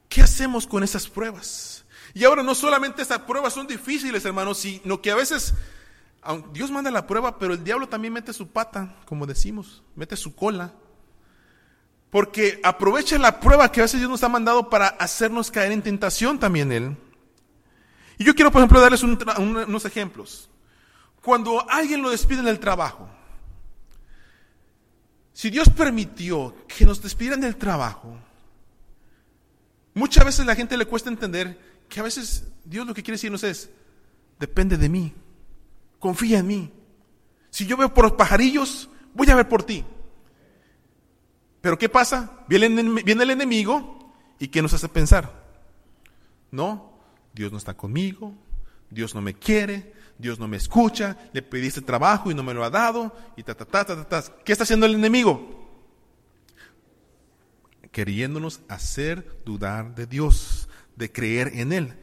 ¿Qué 0.08 0.24
hacemos 0.24 0.66
con 0.66 0.84
esas 0.84 1.08
pruebas? 1.08 1.86
Y 2.14 2.24
ahora 2.24 2.44
no 2.44 2.56
solamente 2.56 3.02
esas 3.02 3.20
pruebas 3.20 3.54
son 3.54 3.68
difíciles, 3.68 4.26
hermanos, 4.26 4.58
sino 4.60 5.02
que 5.02 5.12
a 5.12 5.16
veces 5.16 5.54
Dios 6.52 6.72
manda 6.72 6.92
la 6.92 7.08
prueba, 7.08 7.38
pero 7.40 7.54
el 7.54 7.64
diablo 7.64 7.88
también 7.88 8.14
mete 8.14 8.34
su 8.34 8.48
pata, 8.48 8.96
como 9.06 9.26
decimos, 9.26 9.84
mete 9.96 10.16
su 10.16 10.36
cola. 10.36 10.74
Porque 12.10 12.60
aprovecha 12.64 13.18
la 13.20 13.40
prueba 13.40 13.72
que 13.72 13.82
a 13.82 13.84
veces 13.84 14.00
Dios 14.00 14.10
nos 14.10 14.24
ha 14.24 14.30
mandado 14.30 14.70
para 14.70 14.88
hacernos 14.88 15.52
caer 15.52 15.72
en 15.72 15.84
tentación 15.84 16.40
también 16.40 16.72
Él. 16.72 16.98
Y 18.18 18.24
yo 18.24 18.34
quiero, 18.36 18.52
por 18.52 18.60
ejemplo, 18.60 18.82
darles 18.82 19.04
unos 19.04 19.86
ejemplos. 19.86 20.50
Cuando 21.22 21.70
alguien 21.70 22.02
lo 22.02 22.10
despide 22.10 22.40
en 22.40 22.48
el 22.48 22.60
trabajo, 22.60 23.08
si 25.34 25.50
Dios 25.50 25.70
permitió 25.70 26.56
que 26.68 26.86
nos 26.86 27.02
despidieran 27.02 27.42
del 27.42 27.56
trabajo, 27.56 28.18
muchas 29.94 30.26
veces 30.26 30.46
la 30.46 30.56
gente 30.56 30.76
le 30.76 30.86
cuesta 30.86 31.10
entender 31.10 31.58
que 31.90 32.00
a 32.00 32.04
veces 32.04 32.48
Dios 32.64 32.86
lo 32.88 32.94
que 32.94 33.04
quiere 33.04 33.16
decirnos 33.16 33.44
es, 33.44 33.70
depende 34.40 34.78
de 34.78 34.90
mí, 34.90 35.14
confía 36.00 36.40
en 36.40 36.48
mí. 36.48 36.74
Si 37.50 37.66
yo 37.66 37.76
veo 37.76 37.94
por 37.94 38.06
los 38.06 38.14
pajarillos, 38.14 38.90
voy 39.14 39.30
a 39.30 39.36
ver 39.36 39.50
por 39.50 39.64
ti. 39.64 39.84
Pero 41.62 41.78
¿qué 41.78 41.90
pasa? 41.90 42.44
Viene, 42.48 42.68
el 42.68 43.30
enemigo 43.30 44.14
y 44.40 44.48
¿qué 44.48 44.62
nos 44.62 44.74
hace 44.74 44.88
pensar? 44.88 45.44
No, 46.52 46.94
Dios 47.34 47.52
no 47.52 47.58
está 47.58 47.76
conmigo, 47.76 48.34
Dios 48.90 49.14
no 49.14 49.22
me 49.22 49.34
quiere, 49.34 49.94
Dios 50.18 50.40
no 50.40 50.48
me 50.48 50.58
escucha, 50.58 51.18
le 51.34 51.42
pediste 51.42 51.82
trabajo 51.82 52.32
y 52.32 52.36
no 52.36 52.44
me 52.44 52.54
lo 52.54 52.64
ha 52.64 52.70
dado, 52.70 53.16
y 53.36 53.44
ta, 53.44 53.56
ta, 53.56 53.66
ta, 53.66 53.86
ta, 53.86 53.96
ta, 53.96 54.22
ta. 54.22 54.36
¿Qué 54.44 54.52
está 54.52 54.64
haciendo 54.64 54.86
el 54.86 54.96
enemigo? 54.96 55.58
Queriéndonos 57.92 58.62
hacer 58.68 59.42
dudar 59.46 59.96
de 59.96 60.06
Dios, 60.06 60.59
de 61.00 61.12
creer 61.12 61.52
en 61.56 61.74
Él. 61.74 61.96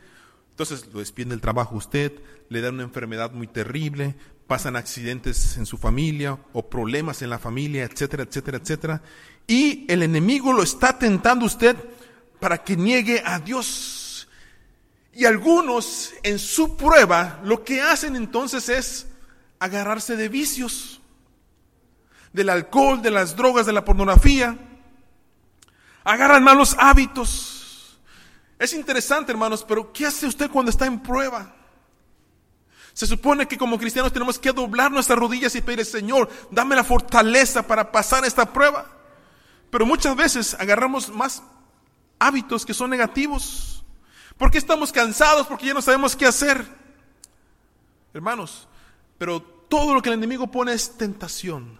Entonces 0.50 0.88
lo 0.92 1.00
despide 1.00 1.28
del 1.28 1.40
trabajo 1.40 1.76
usted, 1.76 2.12
le 2.48 2.60
da 2.62 2.70
una 2.70 2.82
enfermedad 2.82 3.30
muy 3.30 3.46
terrible, 3.46 4.16
pasan 4.46 4.74
accidentes 4.74 5.56
en 5.58 5.66
su 5.66 5.76
familia 5.76 6.38
o 6.54 6.68
problemas 6.68 7.20
en 7.20 7.30
la 7.30 7.38
familia, 7.38 7.84
etcétera, 7.84 8.22
etcétera, 8.24 8.58
etcétera. 8.58 9.02
Y 9.46 9.84
el 9.88 10.02
enemigo 10.02 10.52
lo 10.52 10.62
está 10.62 10.98
tentando 10.98 11.44
usted 11.44 11.76
para 12.40 12.64
que 12.64 12.76
niegue 12.76 13.22
a 13.24 13.38
Dios. 13.38 14.28
Y 15.12 15.26
algunos 15.26 16.14
en 16.22 16.38
su 16.38 16.76
prueba 16.76 17.40
lo 17.44 17.62
que 17.62 17.82
hacen 17.82 18.16
entonces 18.16 18.68
es 18.70 19.06
agarrarse 19.58 20.16
de 20.16 20.28
vicios, 20.28 21.00
del 22.32 22.48
alcohol, 22.48 23.02
de 23.02 23.10
las 23.10 23.36
drogas, 23.36 23.66
de 23.66 23.72
la 23.72 23.84
pornografía. 23.84 24.56
Agarran 26.02 26.42
malos 26.42 26.76
hábitos. 26.78 27.55
Es 28.58 28.72
interesante, 28.72 29.32
hermanos, 29.32 29.64
pero 29.66 29.92
¿qué 29.92 30.06
hace 30.06 30.26
usted 30.26 30.50
cuando 30.50 30.70
está 30.70 30.86
en 30.86 31.00
prueba? 31.00 31.54
Se 32.94 33.06
supone 33.06 33.46
que 33.46 33.58
como 33.58 33.78
cristianos 33.78 34.12
tenemos 34.12 34.38
que 34.38 34.52
doblar 34.52 34.90
nuestras 34.90 35.18
rodillas 35.18 35.54
y 35.54 35.60
pedir, 35.60 35.84
Señor, 35.84 36.30
dame 36.50 36.74
la 36.74 36.84
fortaleza 36.84 37.66
para 37.66 37.92
pasar 37.92 38.24
esta 38.24 38.50
prueba. 38.52 38.86
Pero 39.70 39.84
muchas 39.84 40.16
veces 40.16 40.54
agarramos 40.58 41.10
más 41.10 41.42
hábitos 42.18 42.64
que 42.64 42.72
son 42.72 42.88
negativos. 42.88 43.84
Porque 44.38 44.56
estamos 44.56 44.92
cansados, 44.92 45.46
porque 45.46 45.66
ya 45.66 45.74
no 45.74 45.82
sabemos 45.82 46.16
qué 46.16 46.24
hacer. 46.24 46.66
Hermanos, 48.14 48.66
pero 49.18 49.42
todo 49.42 49.92
lo 49.92 50.00
que 50.00 50.08
el 50.08 50.14
enemigo 50.14 50.50
pone 50.50 50.72
es 50.72 50.96
tentación. 50.96 51.78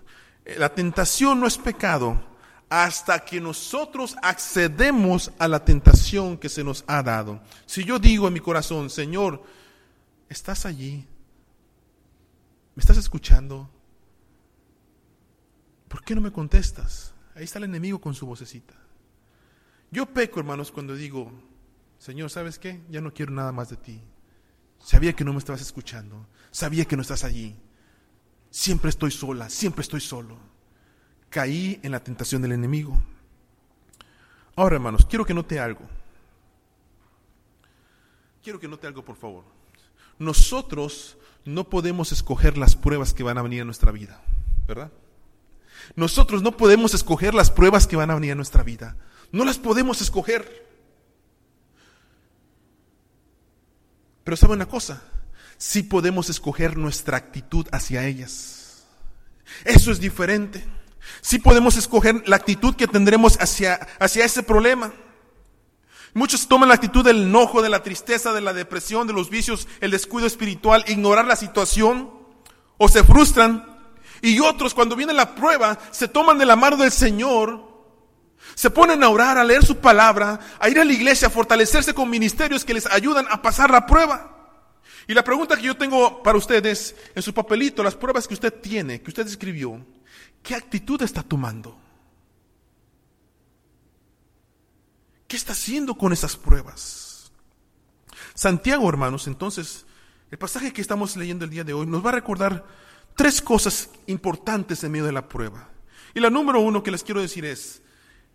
La 0.59 0.75
tentación 0.75 1.41
no 1.41 1.47
es 1.47 1.57
pecado 1.57 2.23
hasta 2.69 3.25
que 3.25 3.41
nosotros 3.41 4.17
accedemos 4.23 5.31
a 5.39 5.47
la 5.49 5.65
tentación 5.65 6.37
que 6.37 6.49
se 6.49 6.65
nos 6.65 6.85
ha 6.87 7.03
dado. 7.03 7.41
Si 7.65 7.85
yo 7.85 7.99
digo 7.99 8.27
en 8.27 8.35
mi 8.35 8.41
corazón, 8.41 8.91
Señor, 8.91 9.43
¿estás 10.29 10.67
allí? 10.67 11.07
¿Me 12.75 12.81
estás 12.81 12.97
escuchando? 12.97 13.71
¿Por 15.89 16.03
qué 16.03 16.15
no 16.15 16.21
me 16.21 16.33
contestas? 16.33 17.15
Ahí 17.35 17.45
está 17.45 17.59
el 17.59 17.65
enemigo 17.65 18.01
con 18.01 18.15
su 18.15 18.27
vocecita. 18.27 18.75
Yo 19.91 20.07
peco, 20.07 20.41
hermanos, 20.41 20.73
cuando 20.73 20.97
digo, 20.97 21.31
Señor, 21.99 22.31
¿sabes 22.31 22.59
qué? 22.59 22.83
Ya 22.91 23.01
no 23.01 23.15
quiero 23.15 23.33
nada 23.33 23.53
más 23.53 23.71
de 23.71 23.77
ti. 23.77 24.03
Sabía 24.79 25.15
que 25.15 25.25
no 25.25 25.33
me 25.33 25.39
estabas 25.39 25.63
escuchando. 25.63 26.27
Sabía 26.51 26.85
que 26.85 26.97
no 26.97 27.03
estás 27.03 27.25
allí. 27.25 27.57
Siempre 28.51 28.91
estoy 28.91 29.11
sola, 29.11 29.49
siempre 29.49 29.83
estoy 29.83 30.01
solo. 30.01 30.56
Caí 31.37 31.79
en 31.83 31.93
la 31.93 32.03
tentación 32.03 32.41
del 32.41 32.53
enemigo. 32.53 32.99
Ahora, 34.55 34.77
hermanos, 34.77 35.05
quiero 35.05 35.27
que 35.27 35.35
note 35.35 35.61
algo. 35.61 35.83
Quiero 38.43 38.59
que 38.59 38.67
note 38.67 38.87
algo, 38.87 39.05
por 39.05 39.17
favor. 39.17 39.45
Nosotros 40.19 41.19
no 41.45 41.69
podemos 41.69 42.11
escoger 42.11 42.57
las 42.57 42.75
pruebas 42.75 43.13
que 43.13 43.23
van 43.23 43.37
a 43.37 43.43
venir 43.43 43.61
a 43.61 43.65
nuestra 43.67 43.93
vida, 43.93 44.23
¿verdad? 44.67 44.91
Nosotros 45.95 46.41
no 46.41 46.57
podemos 46.57 46.95
escoger 46.95 47.35
las 47.35 47.51
pruebas 47.51 47.87
que 47.87 47.97
van 47.97 48.11
a 48.11 48.15
venir 48.15 48.33
a 48.33 48.37
nuestra 48.37 48.63
vida. 48.63 48.97
No 49.31 49.45
las 49.45 49.59
podemos 49.59 50.01
escoger. 50.01 50.67
Pero 54.25 54.39
sabe 54.39 54.55
una 54.55 54.69
cosa, 54.71 55.03
sí 55.59 55.83
podemos 55.83 56.31
escoger 56.31 56.79
nuestra 56.79 57.19
actitud 57.19 57.67
hacia 57.73 58.07
ellas. 58.07 58.87
Eso 59.67 59.91
es 59.91 60.01
diferente. 60.01 60.65
Sí 61.21 61.39
podemos 61.39 61.77
escoger 61.77 62.23
la 62.27 62.37
actitud 62.37 62.75
que 62.75 62.87
tendremos 62.87 63.37
hacia, 63.41 63.75
hacia 63.99 64.25
ese 64.25 64.43
problema. 64.43 64.93
Muchos 66.15 66.49
toman 66.49 66.71
la 66.71 66.77
actitud 66.77 67.05
del 67.05 67.25
enojo, 67.25 67.61
de 67.61 67.69
la 67.69 67.83
tristeza, 67.83 68.33
de 68.33 68.41
la 68.41 68.55
depresión, 68.55 69.07
de 69.07 69.13
los 69.13 69.29
vicios, 69.29 69.69
el 69.81 69.91
descuido 69.91 70.27
espiritual, 70.27 70.85
ignorar 70.87 71.27
la 71.27 71.37
situación 71.37 72.11
o 72.79 72.89
se 72.89 73.05
frustran. 73.05 73.77
Y 74.23 74.41
otros 74.41 74.73
cuando 74.73 74.97
viene 74.97 75.13
la 75.13 75.35
prueba 75.35 75.79
se 75.91 76.09
toman 76.09 76.39
de 76.39 76.47
la 76.47 76.57
mano 76.57 76.79
del 76.79 76.91
Señor, 76.91 77.67
se 78.55 78.71
ponen 78.71 79.03
a 79.03 79.11
orar, 79.11 79.37
a 79.37 79.45
leer 79.45 79.65
su 79.65 79.77
palabra, 79.77 80.41
a 80.59 80.69
ir 80.71 80.81
a 80.81 80.85
la 80.85 80.93
iglesia, 80.93 81.29
a 81.29 81.31
fortalecerse 81.31 81.93
con 81.93 82.09
ministerios 82.09 82.65
que 82.65 82.75
les 82.75 82.87
ayudan 82.87 83.27
a 83.29 83.43
pasar 83.43 83.71
la 83.71 83.85
prueba. 83.85 84.33
Y 85.07 85.15
la 85.15 85.23
pregunta 85.23 85.57
que 85.57 85.63
yo 85.63 85.77
tengo 85.77 86.23
para 86.23 86.39
ustedes 86.39 86.97
en 87.15 87.23
su 87.23 87.35
papelito, 87.35 87.83
las 87.83 87.95
pruebas 87.95 88.27
que 88.27 88.35
usted 88.35 88.55
tiene, 88.55 89.03
que 89.03 89.11
usted 89.11 89.27
escribió, 89.27 89.85
¿qué 90.47 90.55
actitud 90.55 91.03
está 91.03 91.25
tomando? 91.25 91.77
¿Qué 95.27 95.37
está 95.37 95.53
haciendo 95.53 95.97
con 95.97 96.13
esas 96.13 96.37
pruebas? 96.37 97.33
Santiago, 98.33 98.89
hermanos, 98.89 99.27
entonces, 99.27 99.87
el 100.31 100.39
pasaje 100.39 100.73
que 100.73 100.81
estamos 100.81 101.17
leyendo 101.17 101.45
el 101.45 101.51
día 101.51 101.65
de 101.65 101.73
hoy 101.73 101.87
nos 101.87 102.05
va 102.05 102.11
a 102.11 102.15
recordar 102.15 102.65
tres 103.17 103.43
cosas 103.43 103.91
importantes 104.07 104.85
en 104.85 104.93
medio 104.93 105.07
de 105.07 105.13
la 105.13 105.29
prueba. 105.29 105.69
Y 106.15 106.21
la 106.21 106.31
número 106.31 106.61
uno 106.61 106.81
que 106.81 106.93
les 106.93 107.03
quiero 107.03 107.21
decir 107.21 107.45
es, 107.45 107.83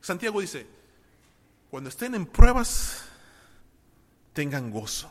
Santiago 0.01 0.41
dice, 0.41 0.67
cuando 1.69 1.89
estén 1.89 2.13
en 2.13 2.25
pruebas, 2.25 3.05
tengan 4.33 4.69
gozo. 4.69 5.09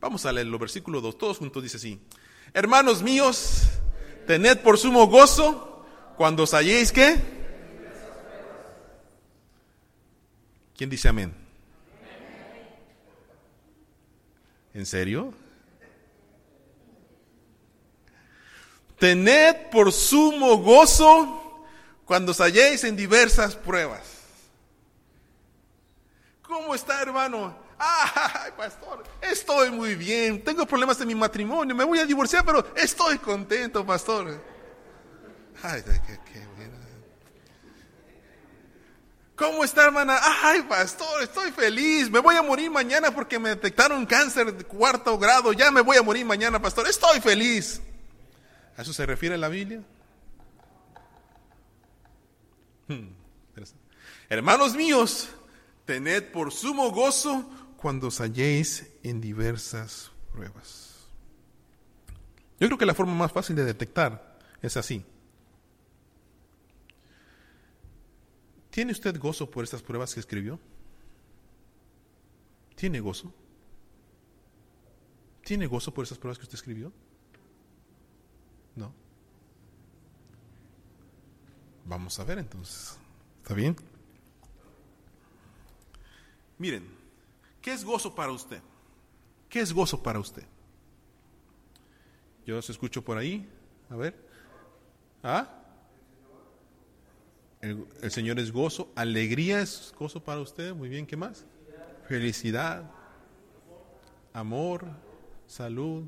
Vamos 0.00 0.24
a 0.24 0.32
leerlo, 0.32 0.58
versículo 0.58 1.02
2, 1.02 1.18
todos 1.18 1.36
juntos 1.36 1.62
dice 1.62 1.76
así. 1.76 2.00
Hermanos 2.54 3.02
míos, 3.02 3.64
tened 4.26 4.58
por 4.60 4.78
sumo 4.78 5.06
gozo 5.06 5.71
cuando 6.16 6.44
os 6.44 6.54
halléis 6.54 6.92
qué? 6.92 7.16
¿Quién 10.76 10.90
dice 10.90 11.08
amén? 11.08 11.34
¿En 14.74 14.86
serio? 14.86 15.34
Tened 18.98 19.70
por 19.70 19.92
sumo 19.92 20.58
gozo 20.58 21.66
cuando 22.04 22.32
os 22.32 22.40
halléis 22.40 22.84
en 22.84 22.96
diversas 22.96 23.56
pruebas. 23.56 24.02
¿Cómo 26.42 26.74
está, 26.74 27.02
hermano? 27.02 27.56
Ay, 27.78 28.52
pastor, 28.56 29.02
estoy 29.20 29.70
muy 29.70 29.96
bien. 29.96 30.42
Tengo 30.44 30.64
problemas 30.66 31.00
en 31.00 31.08
mi 31.08 31.14
matrimonio. 31.14 31.74
Me 31.74 31.84
voy 31.84 31.98
a 31.98 32.06
divorciar, 32.06 32.44
pero 32.44 32.64
estoy 32.76 33.18
contento, 33.18 33.84
pastor. 33.84 34.51
¿Cómo 39.36 39.64
está, 39.64 39.84
hermana? 39.86 40.18
Ay, 40.42 40.62
pastor, 40.62 41.22
estoy 41.22 41.50
feliz. 41.52 42.10
Me 42.10 42.18
voy 42.20 42.36
a 42.36 42.42
morir 42.42 42.70
mañana 42.70 43.12
porque 43.14 43.38
me 43.38 43.50
detectaron 43.50 44.06
cáncer 44.06 44.54
de 44.54 44.64
cuarto 44.64 45.18
grado. 45.18 45.52
Ya 45.52 45.70
me 45.70 45.80
voy 45.80 45.96
a 45.96 46.02
morir 46.02 46.24
mañana, 46.24 46.60
pastor. 46.60 46.86
Estoy 46.86 47.20
feliz. 47.20 47.80
¿A 48.76 48.82
eso 48.82 48.92
se 48.92 49.04
refiere 49.06 49.36
la 49.38 49.48
Biblia? 49.48 49.82
Hmm, 52.88 53.08
Hermanos 54.28 54.74
míos, 54.74 55.28
tened 55.84 56.30
por 56.32 56.52
sumo 56.52 56.90
gozo 56.90 57.48
cuando 57.76 58.08
os 58.08 58.20
halléis 58.20 58.86
en 59.02 59.20
diversas 59.20 60.10
pruebas. 60.32 60.90
Yo 62.58 62.68
creo 62.68 62.78
que 62.78 62.86
la 62.86 62.94
forma 62.94 63.14
más 63.14 63.32
fácil 63.32 63.56
de 63.56 63.64
detectar 63.64 64.38
es 64.62 64.76
así. 64.76 65.04
¿Tiene 68.72 68.92
usted 68.92 69.20
gozo 69.20 69.50
por 69.50 69.64
estas 69.64 69.82
pruebas 69.82 70.14
que 70.14 70.20
escribió? 70.20 70.58
¿Tiene 72.74 73.00
gozo? 73.00 73.32
¿Tiene 75.44 75.66
gozo 75.66 75.92
por 75.92 76.06
esas 76.06 76.16
pruebas 76.16 76.38
que 76.38 76.44
usted 76.44 76.54
escribió? 76.54 76.90
No. 78.74 78.94
Vamos 81.84 82.18
a 82.18 82.24
ver 82.24 82.38
entonces. 82.38 82.98
¿Está 83.42 83.52
bien? 83.52 83.76
Miren, 86.56 87.02
¿Qué 87.60 87.72
es 87.72 87.84
gozo 87.84 88.14
para 88.14 88.32
usted? 88.32 88.60
¿Qué 89.48 89.60
es 89.60 89.72
gozo 89.72 90.02
para 90.02 90.18
usted? 90.18 90.44
Yo 92.44 92.56
los 92.56 92.68
escucho 92.68 93.04
por 93.04 93.16
ahí. 93.16 93.46
A 93.88 93.96
ver. 93.96 94.28
¿Ah? 95.22 95.61
El, 97.62 97.86
Señor 98.10 98.38
es 98.40 98.52
gozo. 98.52 98.92
Alegría 98.96 99.62
es 99.62 99.94
gozo 99.98 100.22
para 100.22 100.40
usted. 100.40 100.74
Muy 100.74 100.88
bien, 100.88 101.06
¿qué 101.06 101.16
más? 101.16 101.46
Felicidad. 102.08 102.90
Amor. 104.32 104.84
Salud. 105.46 106.04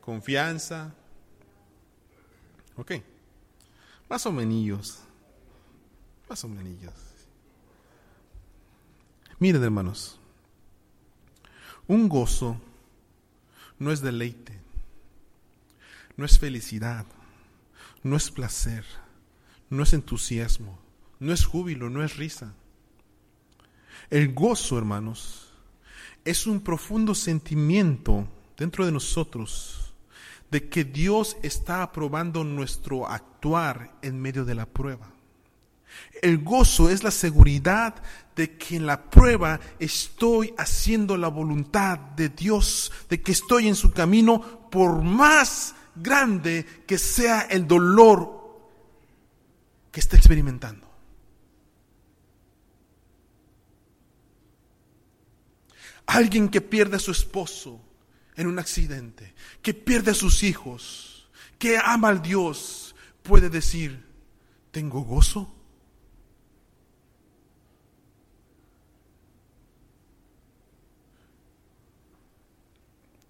Confianza. 0.00 0.94
Ok. 2.76 2.92
Más 4.08 4.24
o 4.24 4.32
menos. 4.32 5.00
Más 6.28 6.44
o 6.44 6.48
menos. 6.48 6.94
Miren, 9.38 9.64
hermanos, 9.64 10.20
un 11.88 12.08
gozo 12.08 12.56
no 13.76 13.90
es 13.90 14.00
deleite, 14.00 14.60
no 16.16 16.24
es 16.24 16.38
felicidad, 16.38 17.04
no 18.02 18.16
es 18.16 18.30
placer, 18.30 18.84
no 19.70 19.82
es 19.82 19.92
entusiasmo, 19.92 20.78
no 21.20 21.32
es 21.32 21.44
júbilo, 21.44 21.88
no 21.88 22.04
es 22.04 22.16
risa. 22.16 22.54
El 24.10 24.34
gozo, 24.34 24.76
hermanos, 24.76 25.48
es 26.24 26.46
un 26.46 26.60
profundo 26.60 27.14
sentimiento 27.14 28.28
dentro 28.56 28.84
de 28.84 28.92
nosotros 28.92 29.94
de 30.50 30.68
que 30.68 30.84
Dios 30.84 31.36
está 31.42 31.82
aprobando 31.82 32.44
nuestro 32.44 33.08
actuar 33.08 33.96
en 34.02 34.20
medio 34.20 34.44
de 34.44 34.54
la 34.54 34.66
prueba. 34.66 35.10
El 36.20 36.38
gozo 36.44 36.90
es 36.90 37.02
la 37.02 37.10
seguridad 37.10 37.94
de 38.36 38.56
que 38.56 38.76
en 38.76 38.86
la 38.86 39.10
prueba 39.10 39.60
estoy 39.78 40.54
haciendo 40.58 41.16
la 41.16 41.28
voluntad 41.28 41.98
de 41.98 42.28
Dios, 42.28 42.92
de 43.08 43.22
que 43.22 43.32
estoy 43.32 43.68
en 43.68 43.74
su 43.74 43.92
camino 43.92 44.68
por 44.70 45.02
más 45.02 45.74
grande 45.94 46.64
que 46.86 46.98
sea 46.98 47.42
el 47.42 47.66
dolor 47.66 48.70
que 49.90 50.00
está 50.00 50.16
experimentando. 50.16 50.90
Alguien 56.06 56.48
que 56.48 56.60
pierde 56.60 56.96
a 56.96 57.00
su 57.00 57.12
esposo 57.12 57.80
en 58.36 58.46
un 58.46 58.58
accidente, 58.58 59.34
que 59.62 59.74
pierde 59.74 60.10
a 60.10 60.14
sus 60.14 60.42
hijos, 60.42 61.28
que 61.58 61.78
ama 61.78 62.08
al 62.08 62.22
Dios, 62.22 62.94
puede 63.22 63.48
decir, 63.48 64.04
¿tengo 64.70 65.02
gozo? 65.02 65.54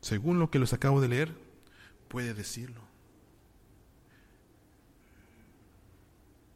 según 0.03 0.38
lo 0.40 0.51
que 0.51 0.59
les 0.59 0.72
acabo 0.72 1.01
de 1.01 1.09
leer, 1.09 1.33
puede 2.12 2.35
decirlo. 2.35 2.83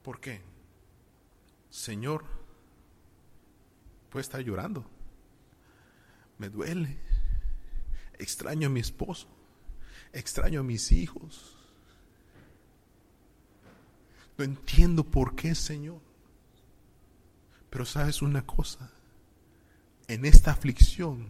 ¿Por 0.03 0.21
qué? 0.21 0.43
Señor, 1.71 2.27
puede 4.11 4.21
estar 4.21 4.43
llorando. 4.43 4.85
Me 6.37 6.51
duele. 6.51 6.99
Extraño 8.19 8.67
a 8.67 8.71
mi 8.71 8.81
esposo. 8.81 9.29
Extraño 10.13 10.61
a 10.61 10.63
mis 10.63 10.93
hijos. 10.93 11.57
No 14.37 14.45
entiendo 14.45 15.05
por 15.05 15.35
qué, 15.37 15.55
Señor. 15.55 16.03
Pero 17.71 17.87
sabes 17.87 18.21
una 18.21 18.45
cosa. 18.45 18.91
En 20.07 20.27
esta 20.27 20.51
aflicción 20.51 21.27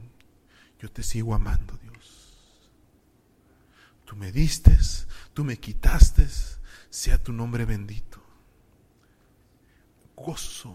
yo 0.81 0.91
te 0.91 1.05
sigo 1.05 1.33
amando, 1.33 1.79
Dios. 1.81 1.96
Tú 4.07 4.17
me 4.17 4.33
diste, 4.33 4.79
tú 5.35 5.45
me 5.45 5.59
quitaste, 5.59 6.27
sea 6.89 7.23
tu 7.23 7.33
nombre 7.33 7.65
bendito. 7.65 8.23
Gozo, 10.17 10.75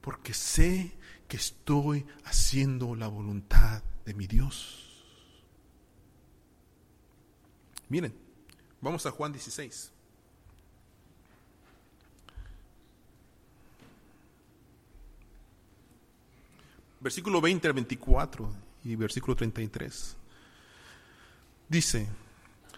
porque 0.00 0.32
sé 0.32 0.96
que 1.28 1.36
estoy 1.36 2.06
haciendo 2.24 2.94
la 2.94 3.08
voluntad 3.08 3.82
de 4.04 4.14
mi 4.14 4.28
Dios. 4.28 5.04
Miren, 7.88 8.14
vamos 8.80 9.04
a 9.06 9.10
Juan 9.10 9.32
16. 9.32 9.92
Versículo 17.00 17.40
20 17.40 17.66
al 17.66 17.74
24 17.74 18.52
y 18.84 18.96
versículo 18.96 19.36
33. 19.36 20.16
Dice, 21.68 22.06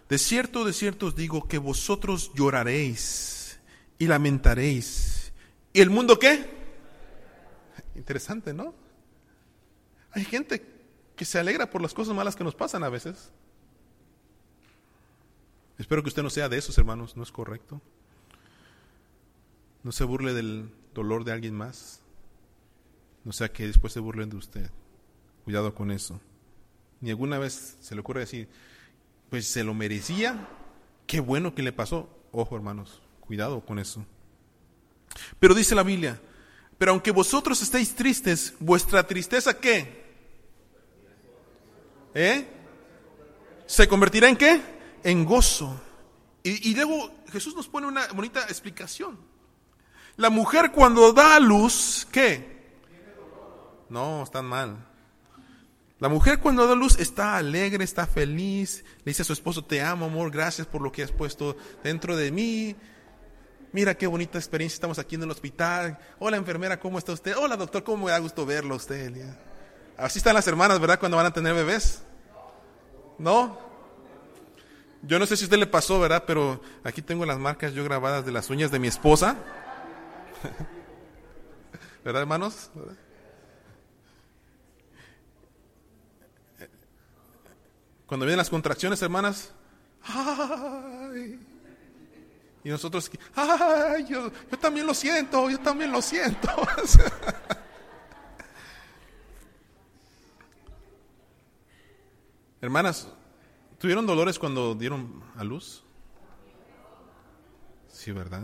de 0.08 0.18
cierto, 0.18 0.64
de 0.64 0.72
cierto 0.72 1.06
os 1.06 1.16
digo 1.16 1.46
que 1.46 1.58
vosotros 1.58 2.32
lloraréis 2.34 3.58
y 3.98 4.06
lamentaréis. 4.06 5.32
¿Y 5.72 5.80
el 5.80 5.90
mundo 5.90 6.18
qué? 6.18 6.48
Interesante, 7.94 8.54
¿no? 8.54 8.74
Hay 10.12 10.24
gente 10.24 10.64
que 11.14 11.24
se 11.24 11.38
alegra 11.38 11.68
por 11.68 11.82
las 11.82 11.92
cosas 11.92 12.14
malas 12.14 12.36
que 12.36 12.44
nos 12.44 12.54
pasan 12.54 12.84
a 12.84 12.88
veces. 12.88 13.30
Espero 15.76 16.02
que 16.02 16.08
usted 16.08 16.22
no 16.22 16.30
sea 16.30 16.48
de 16.48 16.58
esos, 16.58 16.78
hermanos, 16.78 17.16
no 17.16 17.22
es 17.22 17.30
correcto. 17.30 17.80
No 19.82 19.92
se 19.92 20.04
burle 20.04 20.32
del 20.32 20.70
dolor 20.94 21.24
de 21.24 21.32
alguien 21.32 21.54
más. 21.54 22.00
No 23.24 23.32
sea 23.32 23.52
que 23.52 23.66
después 23.66 23.92
se 23.92 24.00
burlen 24.00 24.30
de 24.30 24.36
usted. 24.36 24.70
Cuidado 25.44 25.74
con 25.74 25.90
eso. 25.90 26.20
Ni 27.00 27.10
alguna 27.10 27.38
vez 27.38 27.76
se 27.80 27.94
le 27.94 28.00
ocurre 28.00 28.20
decir, 28.20 28.48
pues 29.30 29.46
se 29.46 29.64
lo 29.64 29.74
merecía, 29.74 30.48
qué 31.06 31.20
bueno 31.20 31.54
que 31.54 31.62
le 31.62 31.72
pasó. 31.72 32.08
Ojo, 32.32 32.56
hermanos, 32.56 33.00
cuidado 33.20 33.60
con 33.64 33.78
eso. 33.78 34.04
Pero 35.38 35.54
dice 35.54 35.74
la 35.74 35.82
Biblia, 35.82 36.20
pero 36.76 36.92
aunque 36.92 37.10
vosotros 37.10 37.60
estéis 37.62 37.94
tristes, 37.94 38.54
vuestra 38.60 39.06
tristeza 39.06 39.58
qué? 39.58 40.06
¿Eh? 42.14 42.46
¿Se 43.66 43.86
convertirá 43.88 44.28
en 44.28 44.36
qué? 44.36 44.60
En 45.02 45.24
gozo. 45.24 45.80
Y, 46.42 46.74
luego 46.74 47.10
Jesús 47.30 47.54
nos 47.54 47.68
pone 47.68 47.86
una 47.86 48.06
bonita 48.08 48.40
explicación. 48.44 49.18
La 50.16 50.30
mujer 50.30 50.72
cuando 50.72 51.12
da 51.12 51.36
a 51.36 51.40
luz, 51.40 52.06
¿qué? 52.10 52.58
No, 53.90 54.22
están 54.22 54.46
mal. 54.46 54.87
La 56.00 56.08
mujer 56.08 56.38
cuando 56.38 56.66
da 56.66 56.76
luz 56.76 56.98
está 57.00 57.36
alegre, 57.36 57.82
está 57.82 58.06
feliz, 58.06 58.84
le 58.98 59.10
dice 59.10 59.22
a 59.22 59.24
su 59.24 59.32
esposo, 59.32 59.64
te 59.64 59.82
amo 59.82 60.06
amor, 60.06 60.30
gracias 60.30 60.66
por 60.66 60.80
lo 60.80 60.92
que 60.92 61.02
has 61.02 61.10
puesto 61.10 61.56
dentro 61.82 62.16
de 62.16 62.30
mí. 62.30 62.76
Mira 63.72 63.96
qué 63.96 64.06
bonita 64.06 64.38
experiencia, 64.38 64.76
estamos 64.76 65.00
aquí 65.00 65.16
en 65.16 65.24
el 65.24 65.30
hospital. 65.30 65.98
Hola 66.20 66.36
enfermera, 66.36 66.78
¿cómo 66.78 66.98
está 66.98 67.12
usted? 67.12 67.36
Hola 67.36 67.56
doctor, 67.56 67.82
¿cómo 67.82 68.06
me 68.06 68.12
da 68.12 68.18
gusto 68.18 68.46
verlo 68.46 68.74
a 68.74 68.76
usted? 68.76 69.12
Así 69.96 70.18
están 70.18 70.34
las 70.34 70.46
hermanas, 70.46 70.78
¿verdad? 70.78 71.00
Cuando 71.00 71.16
van 71.16 71.26
a 71.26 71.32
tener 71.32 71.52
bebés. 71.52 72.02
¿No? 73.18 73.58
Yo 75.02 75.18
no 75.18 75.26
sé 75.26 75.36
si 75.36 75.44
a 75.44 75.46
usted 75.46 75.58
le 75.58 75.66
pasó, 75.66 75.98
¿verdad? 75.98 76.22
Pero 76.26 76.62
aquí 76.84 77.02
tengo 77.02 77.26
las 77.26 77.38
marcas 77.38 77.72
yo 77.72 77.82
grabadas 77.82 78.24
de 78.24 78.30
las 78.30 78.48
uñas 78.50 78.70
de 78.70 78.78
mi 78.78 78.86
esposa. 78.86 79.36
¿Verdad, 82.04 82.22
hermanos? 82.22 82.70
¿Verdad? 82.74 83.07
Cuando 88.08 88.24
vienen 88.24 88.38
las 88.38 88.48
contracciones, 88.48 89.02
hermanas, 89.02 89.52
¡ay! 90.02 91.38
Y 92.64 92.70
nosotros, 92.70 93.10
¡ay! 93.36 94.06
Yo, 94.08 94.32
yo 94.50 94.58
también 94.58 94.86
lo 94.86 94.94
siento, 94.94 95.50
yo 95.50 95.60
también 95.60 95.92
lo 95.92 96.00
siento. 96.00 96.48
Hermanas, 102.62 103.08
¿tuvieron 103.78 104.06
dolores 104.06 104.38
cuando 104.38 104.74
dieron 104.74 105.22
a 105.36 105.44
luz? 105.44 105.84
Sí, 107.92 108.10
¿verdad? 108.10 108.42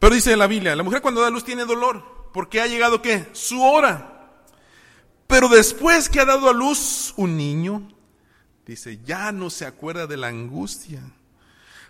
Pero 0.00 0.14
dice 0.16 0.36
la 0.36 0.48
Biblia, 0.48 0.74
la 0.74 0.82
mujer 0.82 1.00
cuando 1.00 1.20
da 1.20 1.30
luz 1.30 1.44
tiene 1.44 1.64
dolor, 1.64 2.28
porque 2.32 2.60
ha 2.60 2.66
llegado 2.66 3.00
qué? 3.00 3.28
Su 3.32 3.62
hora. 3.62 4.17
Pero 5.28 5.48
después 5.48 6.08
que 6.08 6.20
ha 6.20 6.24
dado 6.24 6.48
a 6.48 6.54
luz 6.54 7.12
un 7.16 7.36
niño, 7.36 7.86
dice, 8.66 8.98
ya 9.04 9.30
no 9.30 9.50
se 9.50 9.66
acuerda 9.66 10.06
de 10.06 10.16
la 10.16 10.28
angustia, 10.28 11.02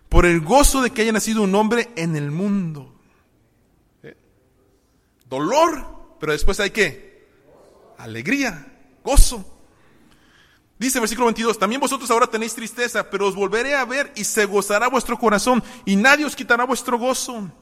por 0.09 0.27
el 0.27 0.40
gozo 0.40 0.83
de 0.83 0.90
que 0.90 1.03
haya 1.03 1.12
nacido 1.12 1.42
un 1.42 1.55
hombre 1.55 1.88
en 1.96 2.16
el 2.16 2.33
mundo. 2.33 2.92
¿Eh? 4.03 4.16
Dolor, 5.27 6.16
pero 6.18 6.33
después 6.33 6.59
hay 6.59 6.70
qué? 6.70 7.29
Alegría, 7.96 8.66
gozo. 9.05 9.44
Dice 10.77 10.98
versículo 10.98 11.27
22, 11.27 11.61
también 11.61 11.81
vosotros 11.81 12.11
ahora 12.11 12.27
tenéis 12.27 12.55
tristeza, 12.55 13.09
pero 13.09 13.29
os 13.29 13.37
volveré 13.37 13.77
a 13.77 13.85
ver 13.85 14.12
y 14.16 14.24
se 14.24 14.46
gozará 14.46 14.88
vuestro 14.88 15.16
corazón 15.16 15.62
y 15.85 15.94
nadie 15.94 16.24
os 16.24 16.35
quitará 16.35 16.64
vuestro 16.64 16.98
gozo. 16.98 17.53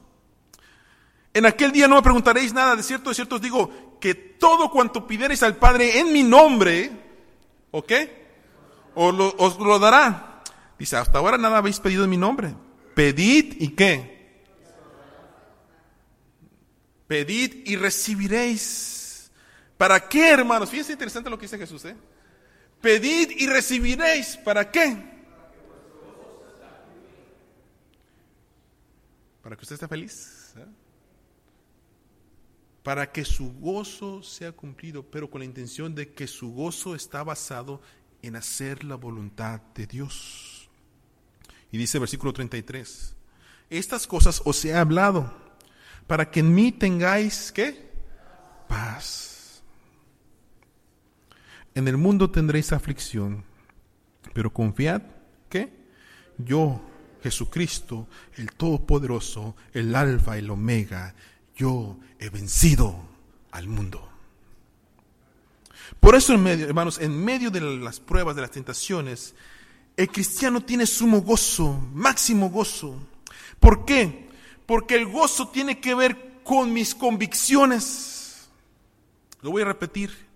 En 1.37 1.45
aquel 1.45 1.71
día 1.71 1.87
no 1.87 1.97
me 1.97 2.01
preguntaréis 2.01 2.51
nada, 2.51 2.75
de 2.75 2.81
cierto, 2.81 3.09
de 3.09 3.15
cierto 3.15 3.35
os 3.35 3.41
digo 3.41 3.99
que 4.01 4.15
todo 4.15 4.71
cuanto 4.71 5.05
pidiereis 5.05 5.43
al 5.43 5.55
Padre 5.55 5.99
en 5.99 6.11
mi 6.11 6.23
nombre, 6.23 6.89
¿ok? 7.69 7.91
Os 8.95 9.13
lo, 9.13 9.35
os 9.37 9.59
lo 9.59 9.77
dará. 9.77 10.41
Dice, 10.79 10.97
hasta 10.97 11.19
ahora 11.19 11.37
nada 11.37 11.59
habéis 11.59 11.79
pedido 11.79 12.05
en 12.05 12.09
mi 12.09 12.17
nombre. 12.17 12.55
Pedid 12.95 13.53
y 13.59 13.69
qué? 13.75 14.47
Pedid 17.05 17.67
y 17.67 17.75
recibiréis. 17.75 19.29
¿Para 19.77 20.09
qué, 20.09 20.31
hermanos? 20.31 20.71
Fíjense 20.71 20.93
interesante 20.93 21.29
lo 21.29 21.37
que 21.37 21.45
dice 21.45 21.59
Jesús, 21.59 21.85
¿eh? 21.85 21.95
Pedid 22.81 23.29
y 23.37 23.45
recibiréis. 23.45 24.37
¿Para 24.37 24.71
qué? 24.71 24.97
Para 29.43 29.55
que 29.55 29.61
usted 29.61 29.75
esté 29.75 29.87
feliz. 29.87 30.36
Para 32.87 33.11
que 33.11 33.25
su 33.25 33.51
gozo 33.51 34.23
sea 34.23 34.53
cumplido, 34.53 35.03
pero 35.03 35.29
con 35.29 35.39
la 35.39 35.45
intención 35.45 35.93
de 35.93 36.13
que 36.13 36.25
su 36.25 36.53
gozo 36.53 36.95
está 36.95 37.21
basado 37.21 37.81
en 38.21 38.37
hacer 38.37 38.85
la 38.85 38.95
voluntad 38.95 39.59
de 39.75 39.87
Dios. 39.87 40.69
Y 41.69 41.77
dice 41.77 41.99
versículo 41.99 42.31
33, 42.31 43.13
estas 43.69 44.07
cosas 44.07 44.41
os 44.45 44.63
he 44.63 44.73
hablado 44.73 45.35
para 46.07 46.31
que 46.31 46.39
en 46.39 46.55
mí 46.55 46.71
tengáis, 46.71 47.51
¿qué? 47.51 47.91
Paz. 48.69 49.61
En 51.75 51.89
el 51.89 51.97
mundo 51.97 52.31
tendréis 52.31 52.71
aflicción, 52.71 53.43
pero 54.33 54.53
confiad, 54.53 55.01
¿qué? 55.49 55.73
Yo, 56.37 56.79
Jesucristo, 57.21 58.07
el 58.37 58.53
Todopoderoso, 58.53 59.57
el 59.73 59.93
Alfa, 59.93 60.37
el 60.37 60.49
Omega, 60.49 61.13
yo 61.57 61.97
he 62.19 62.29
vencido 62.29 62.95
al 63.51 63.67
mundo. 63.67 64.07
Por 65.99 66.15
eso, 66.15 66.33
en 66.33 66.43
medio, 66.43 66.67
hermanos, 66.67 66.99
en 66.99 67.23
medio 67.23 67.49
de 67.49 67.59
las 67.59 67.99
pruebas, 67.99 68.35
de 68.35 68.41
las 68.43 68.51
tentaciones, 68.51 69.33
el 69.97 70.09
cristiano 70.09 70.61
tiene 70.61 70.85
sumo 70.85 71.21
gozo, 71.21 71.81
máximo 71.93 72.49
gozo. 72.49 72.95
¿Por 73.59 73.83
qué? 73.83 74.29
Porque 74.65 74.95
el 74.95 75.07
gozo 75.07 75.47
tiene 75.47 75.79
que 75.79 75.95
ver 75.95 76.41
con 76.43 76.71
mis 76.71 76.93
convicciones. 76.93 78.47
Lo 79.41 79.51
voy 79.51 79.63
a 79.63 79.65
repetir. 79.65 80.27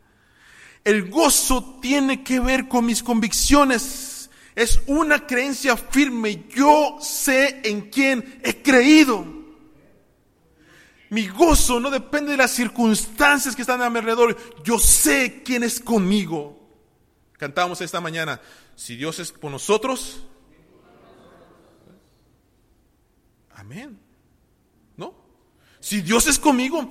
El 0.83 1.09
gozo 1.09 1.77
tiene 1.79 2.23
que 2.23 2.39
ver 2.39 2.67
con 2.67 2.85
mis 2.85 3.03
convicciones. 3.03 4.31
Es 4.55 4.81
una 4.87 5.27
creencia 5.27 5.77
firme. 5.77 6.45
Yo 6.49 6.97
sé 6.99 7.61
en 7.63 7.89
quién 7.89 8.41
he 8.43 8.63
creído 8.63 9.40
mi 11.11 11.27
gozo 11.27 11.81
no 11.81 11.91
depende 11.91 12.31
de 12.31 12.37
las 12.37 12.51
circunstancias 12.51 13.53
que 13.53 13.63
están 13.63 13.81
a 13.81 13.89
mi 13.89 13.97
alrededor. 13.97 14.37
Yo 14.63 14.79
sé 14.79 15.43
quién 15.43 15.61
es 15.61 15.81
conmigo. 15.81 16.57
Cantamos 17.37 17.81
esta 17.81 17.99
mañana, 17.99 18.39
si 18.77 18.95
Dios 18.95 19.19
es 19.19 19.33
con 19.33 19.51
nosotros, 19.51 20.25
amén. 23.53 23.99
¿No? 24.95 25.13
Si 25.81 26.01
Dios 26.01 26.27
es 26.27 26.39
conmigo, 26.39 26.89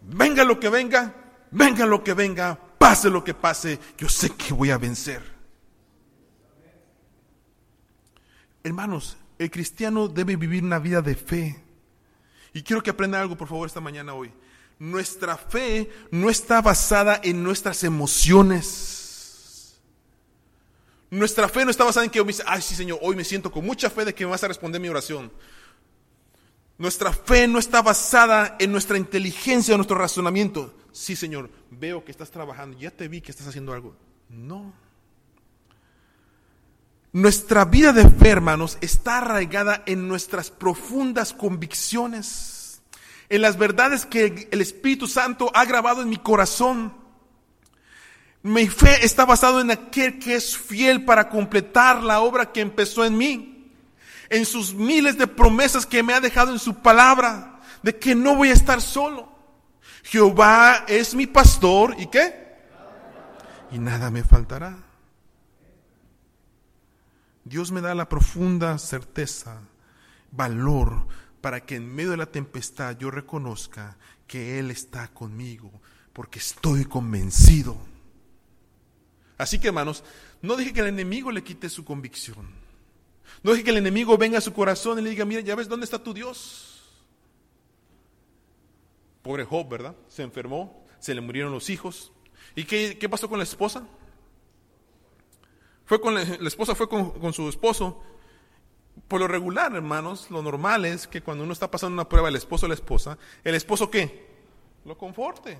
venga 0.00 0.42
lo 0.42 0.58
que 0.58 0.68
venga, 0.68 1.14
venga 1.52 1.86
lo 1.86 2.02
que 2.02 2.14
venga, 2.14 2.58
pase 2.76 3.08
lo 3.08 3.22
que 3.22 3.34
pase, 3.34 3.78
yo 3.96 4.08
sé 4.08 4.30
que 4.30 4.52
voy 4.52 4.70
a 4.70 4.78
vencer. 4.78 5.22
Hermanos, 8.64 9.16
el 9.38 9.48
cristiano 9.48 10.08
debe 10.08 10.34
vivir 10.34 10.64
una 10.64 10.80
vida 10.80 11.02
de 11.02 11.14
fe 11.14 11.69
y 12.52 12.62
quiero 12.62 12.82
que 12.82 12.90
aprenda 12.90 13.20
algo, 13.20 13.36
por 13.36 13.48
favor, 13.48 13.66
esta 13.66 13.80
mañana 13.80 14.14
hoy. 14.14 14.32
Nuestra 14.78 15.36
fe 15.36 15.90
no 16.10 16.30
está 16.30 16.62
basada 16.62 17.20
en 17.22 17.42
nuestras 17.42 17.84
emociones. 17.84 19.78
Nuestra 21.10 21.48
fe 21.48 21.64
no 21.64 21.70
está 21.70 21.84
basada 21.84 22.04
en 22.04 22.10
que, 22.10 22.24
ay, 22.46 22.62
sí, 22.62 22.74
Señor, 22.74 22.98
hoy 23.02 23.16
me 23.16 23.24
siento 23.24 23.50
con 23.50 23.64
mucha 23.64 23.90
fe 23.90 24.04
de 24.04 24.14
que 24.14 24.24
me 24.24 24.30
vas 24.30 24.44
a 24.44 24.48
responder 24.48 24.80
mi 24.80 24.88
oración. 24.88 25.30
Nuestra 26.78 27.12
fe 27.12 27.46
no 27.46 27.58
está 27.58 27.82
basada 27.82 28.56
en 28.58 28.72
nuestra 28.72 28.96
inteligencia 28.96 29.74
o 29.74 29.76
nuestro 29.76 29.98
razonamiento. 29.98 30.74
Sí, 30.92 31.14
Señor, 31.14 31.50
veo 31.70 32.04
que 32.04 32.10
estás 32.10 32.30
trabajando, 32.30 32.78
ya 32.78 32.90
te 32.90 33.06
vi 33.06 33.20
que 33.20 33.32
estás 33.32 33.48
haciendo 33.48 33.72
algo. 33.72 33.94
No. 34.28 34.72
Nuestra 37.12 37.64
vida 37.64 37.92
de 37.92 38.08
fe, 38.08 38.28
hermanos, 38.28 38.78
está 38.80 39.18
arraigada 39.18 39.82
en 39.86 40.06
nuestras 40.06 40.50
profundas 40.50 41.32
convicciones, 41.32 42.82
en 43.28 43.42
las 43.42 43.58
verdades 43.58 44.06
que 44.06 44.48
el 44.50 44.60
Espíritu 44.60 45.08
Santo 45.08 45.50
ha 45.52 45.64
grabado 45.64 46.02
en 46.02 46.08
mi 46.08 46.18
corazón. 46.18 46.94
Mi 48.42 48.68
fe 48.68 49.04
está 49.04 49.24
basada 49.24 49.60
en 49.60 49.72
aquel 49.72 50.20
que 50.20 50.36
es 50.36 50.56
fiel 50.56 51.04
para 51.04 51.28
completar 51.28 52.00
la 52.04 52.20
obra 52.20 52.52
que 52.52 52.60
empezó 52.60 53.04
en 53.04 53.18
mí, 53.18 53.72
en 54.28 54.46
sus 54.46 54.72
miles 54.72 55.18
de 55.18 55.26
promesas 55.26 55.86
que 55.86 56.04
me 56.04 56.14
ha 56.14 56.20
dejado 56.20 56.52
en 56.52 56.60
su 56.60 56.76
palabra, 56.76 57.58
de 57.82 57.98
que 57.98 58.14
no 58.14 58.36
voy 58.36 58.50
a 58.50 58.54
estar 58.54 58.80
solo. 58.80 59.28
Jehová 60.04 60.84
es 60.86 61.16
mi 61.16 61.26
pastor 61.26 61.96
y 61.98 62.06
qué? 62.06 62.56
Y 63.72 63.80
nada 63.80 64.12
me 64.12 64.22
faltará. 64.22 64.89
Dios 67.50 67.72
me 67.72 67.80
da 67.80 67.96
la 67.96 68.08
profunda 68.08 68.78
certeza, 68.78 69.60
valor, 70.30 71.08
para 71.40 71.66
que 71.66 71.74
en 71.74 71.92
medio 71.92 72.12
de 72.12 72.16
la 72.16 72.30
tempestad 72.30 72.96
yo 72.96 73.10
reconozca 73.10 73.98
que 74.28 74.60
Él 74.60 74.70
está 74.70 75.08
conmigo, 75.08 75.72
porque 76.12 76.38
estoy 76.38 76.84
convencido. 76.84 77.76
Así 79.36 79.58
que 79.58 79.66
hermanos, 79.66 80.04
no 80.42 80.54
deje 80.54 80.72
que 80.72 80.78
el 80.78 80.86
enemigo 80.86 81.32
le 81.32 81.42
quite 81.42 81.68
su 81.68 81.84
convicción. 81.84 82.46
No 83.42 83.50
deje 83.50 83.64
que 83.64 83.70
el 83.70 83.78
enemigo 83.78 84.16
venga 84.16 84.38
a 84.38 84.42
su 84.42 84.52
corazón 84.52 85.00
y 85.00 85.02
le 85.02 85.10
diga, 85.10 85.24
mira, 85.24 85.40
ya 85.40 85.56
ves 85.56 85.68
dónde 85.68 85.86
está 85.86 86.00
tu 86.00 86.14
Dios. 86.14 86.84
Pobre 89.22 89.44
Job, 89.44 89.68
¿verdad? 89.68 89.96
Se 90.06 90.22
enfermó, 90.22 90.86
se 91.00 91.16
le 91.16 91.20
murieron 91.20 91.50
los 91.50 91.68
hijos. 91.68 92.12
¿Y 92.54 92.62
qué, 92.62 92.96
qué 92.96 93.08
pasó 93.08 93.28
con 93.28 93.38
la 93.38 93.44
esposa? 93.44 93.88
Fue 95.90 96.00
con 96.00 96.14
la, 96.14 96.22
esposa 96.22 96.76
fue 96.76 96.88
con, 96.88 97.32
su 97.32 97.48
esposo. 97.48 98.00
Por 99.08 99.18
lo 99.18 99.26
regular, 99.26 99.74
hermanos, 99.74 100.30
lo 100.30 100.40
normal 100.40 100.84
es 100.84 101.08
que 101.08 101.20
cuando 101.20 101.42
uno 101.42 101.52
está 101.52 101.68
pasando 101.68 101.94
una 101.94 102.08
prueba, 102.08 102.28
el 102.28 102.36
esposo 102.36 102.66
o 102.66 102.68
la 102.68 102.76
esposa, 102.76 103.18
el 103.42 103.56
esposo 103.56 103.90
qué? 103.90 104.28
Lo 104.84 104.96
conforte. 104.96 105.58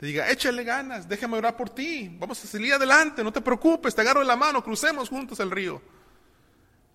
Le 0.00 0.08
diga, 0.08 0.28
échale 0.28 0.64
ganas, 0.64 1.08
déjame 1.08 1.36
orar 1.36 1.56
por 1.56 1.70
ti, 1.70 2.08
vamos 2.18 2.42
a 2.42 2.48
salir 2.48 2.72
adelante, 2.74 3.22
no 3.22 3.32
te 3.32 3.40
preocupes, 3.40 3.94
te 3.94 4.00
agarro 4.00 4.18
de 4.18 4.26
la 4.26 4.34
mano, 4.34 4.64
crucemos 4.64 5.08
juntos 5.08 5.38
el 5.38 5.52
río. 5.52 5.80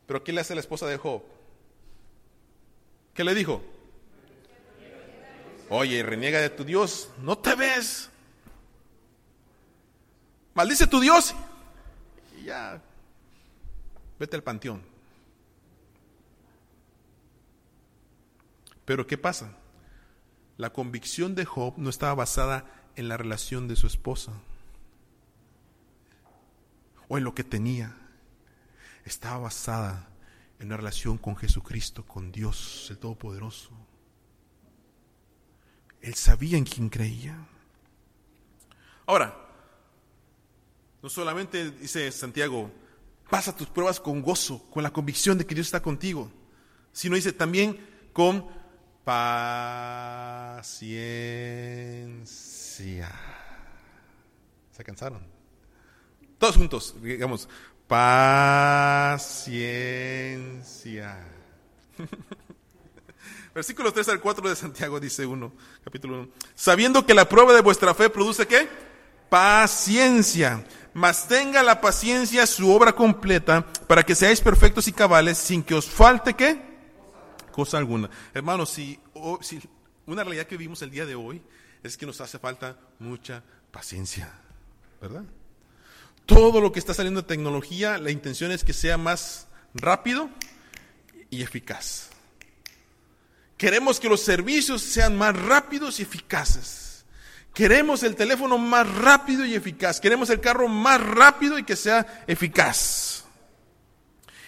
Pero 0.05 0.21
¿qué 0.21 0.33
le 0.33 0.41
hace 0.41 0.53
la 0.53 0.59
esposa 0.59 0.85
de 0.85 0.97
Job? 0.97 1.23
¿Qué 3.13 3.23
le 3.23 3.33
dijo? 3.33 3.63
Oye, 5.69 6.03
reniega 6.03 6.41
de 6.41 6.49
tu 6.49 6.65
Dios, 6.65 7.09
no 7.21 7.37
te 7.37 7.55
ves. 7.55 8.09
Maldice 10.53 10.87
tu 10.87 10.99
Dios 10.99 11.33
ya, 12.45 12.81
vete 14.19 14.35
al 14.35 14.43
panteón. 14.43 14.83
Pero 18.85 19.07
¿qué 19.07 19.17
pasa? 19.17 19.57
La 20.57 20.71
convicción 20.71 21.35
de 21.35 21.43
Job 21.43 21.73
no 21.77 21.89
estaba 21.89 22.13
basada 22.13 22.65
en 22.95 23.09
la 23.09 23.17
relación 23.17 23.67
de 23.67 23.75
su 23.75 23.87
esposa 23.87 24.31
o 27.09 27.17
en 27.17 27.23
lo 27.23 27.33
que 27.33 27.43
tenía. 27.43 27.97
Estaba 29.03 29.39
basada 29.39 30.07
en 30.59 30.67
una 30.67 30.77
relación 30.77 31.17
con 31.17 31.35
Jesucristo, 31.35 32.05
con 32.05 32.31
Dios, 32.31 32.87
el 32.91 32.99
Todopoderoso. 32.99 33.71
Él 36.01 36.13
sabía 36.13 36.57
en 36.57 36.63
quién 36.63 36.89
creía. 36.89 37.35
Ahora, 39.07 39.44
no 41.05 41.09
solamente 41.11 41.69
dice 41.69 42.11
Santiago, 42.11 42.71
pasa 43.29 43.55
tus 43.55 43.67
pruebas 43.67 43.99
con 43.99 44.23
gozo, 44.23 44.65
con 44.71 44.81
la 44.81 44.89
convicción 44.89 45.37
de 45.37 45.45
que 45.45 45.53
Dios 45.53 45.67
está 45.67 45.79
contigo, 45.79 46.31
sino 46.91 47.15
dice 47.15 47.31
también 47.31 47.79
con 48.11 48.47
paciencia. 49.03 50.65
¿Se 54.71 54.83
cansaron? 54.83 55.21
Todos 56.39 56.55
juntos, 56.55 56.95
digamos, 56.99 57.47
paciencia. 57.87 59.27
Versículos 63.53 63.93
3 63.93 64.09
al 64.09 64.19
4 64.21 64.49
de 64.49 64.55
Santiago 64.55 64.99
dice 64.99 65.23
uno, 65.27 65.53
capítulo 65.83 66.21
1. 66.21 66.29
Sabiendo 66.55 67.05
que 67.05 67.13
la 67.13 67.29
prueba 67.29 67.53
de 67.53 67.61
vuestra 67.61 67.93
fe 67.93 68.09
produce 68.09 68.47
qué? 68.47 68.94
Paciencia 69.29 70.63
mas 70.95 71.27
tenga 71.27 71.61
la 71.61 71.81
paciencia 71.81 72.47
su 72.47 72.71
obra 72.71 72.93
completa 72.93 73.65
para 73.85 74.01
que 74.03 74.15
seáis 74.15 74.39
perfectos 74.39 74.87
y 74.87 74.93
cabales 74.93 75.37
sin 75.37 75.61
que 75.61 75.73
os 75.75 75.85
falte 75.85 76.35
qué? 76.35 76.57
Cosa 77.51 77.77
alguna. 77.77 78.09
Hermanos, 78.33 78.69
si, 78.69 78.97
si 79.41 79.59
una 80.05 80.23
realidad 80.23 80.47
que 80.47 80.55
vivimos 80.55 80.81
el 80.83 80.91
día 80.91 81.05
de 81.05 81.15
hoy 81.15 81.41
es 81.83 81.97
que 81.97 82.05
nos 82.05 82.21
hace 82.21 82.39
falta 82.39 82.77
mucha 82.99 83.43
paciencia, 83.71 84.31
¿verdad? 85.01 85.25
Todo 86.25 86.61
lo 86.61 86.71
que 86.71 86.79
está 86.79 86.93
saliendo 86.93 87.23
de 87.23 87.27
tecnología, 87.27 87.97
la 87.97 88.11
intención 88.11 88.53
es 88.53 88.63
que 88.63 88.71
sea 88.71 88.97
más 88.97 89.47
rápido 89.73 90.29
y 91.29 91.41
eficaz. 91.41 92.09
Queremos 93.57 93.99
que 93.99 94.07
los 94.07 94.21
servicios 94.21 94.81
sean 94.81 95.17
más 95.17 95.37
rápidos 95.37 95.99
y 95.99 96.03
eficaces. 96.03 96.84
Queremos 97.55 98.03
el 98.03 98.17
teléfono 98.17 98.57
más 98.57 98.85
rápido 98.95 99.45
y 99.45 99.55
eficaz. 99.55 100.01
Queremos 100.01 100.29
el 100.29 100.41
carro 100.41 100.67
más 100.67 101.01
rápido 101.01 101.57
y 101.57 101.63
que 101.63 101.77
sea 101.77 102.25
eficaz. 102.27 103.23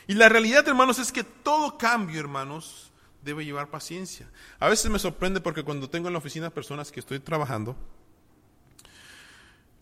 Y 0.08 0.14
la 0.14 0.28
realidad, 0.28 0.68
hermanos, 0.68 1.00
es 1.00 1.14
que 1.14 1.24
todo 1.24 1.78
cambio, 1.78 2.20
hermanos, 2.20 2.92
debe 3.24 3.46
llevar 3.46 3.70
paciencia. 3.70 4.30
A 4.60 4.68
veces 4.68 4.92
me 4.92 5.00
sorprende 5.00 5.40
porque 5.40 5.64
cuando 5.64 5.90
tengo 5.90 6.08
en 6.08 6.14
la 6.14 6.20
oficina 6.20 6.50
personas 6.50 6.92
que 6.92 7.00
estoy 7.00 7.22
trabajando 7.22 7.78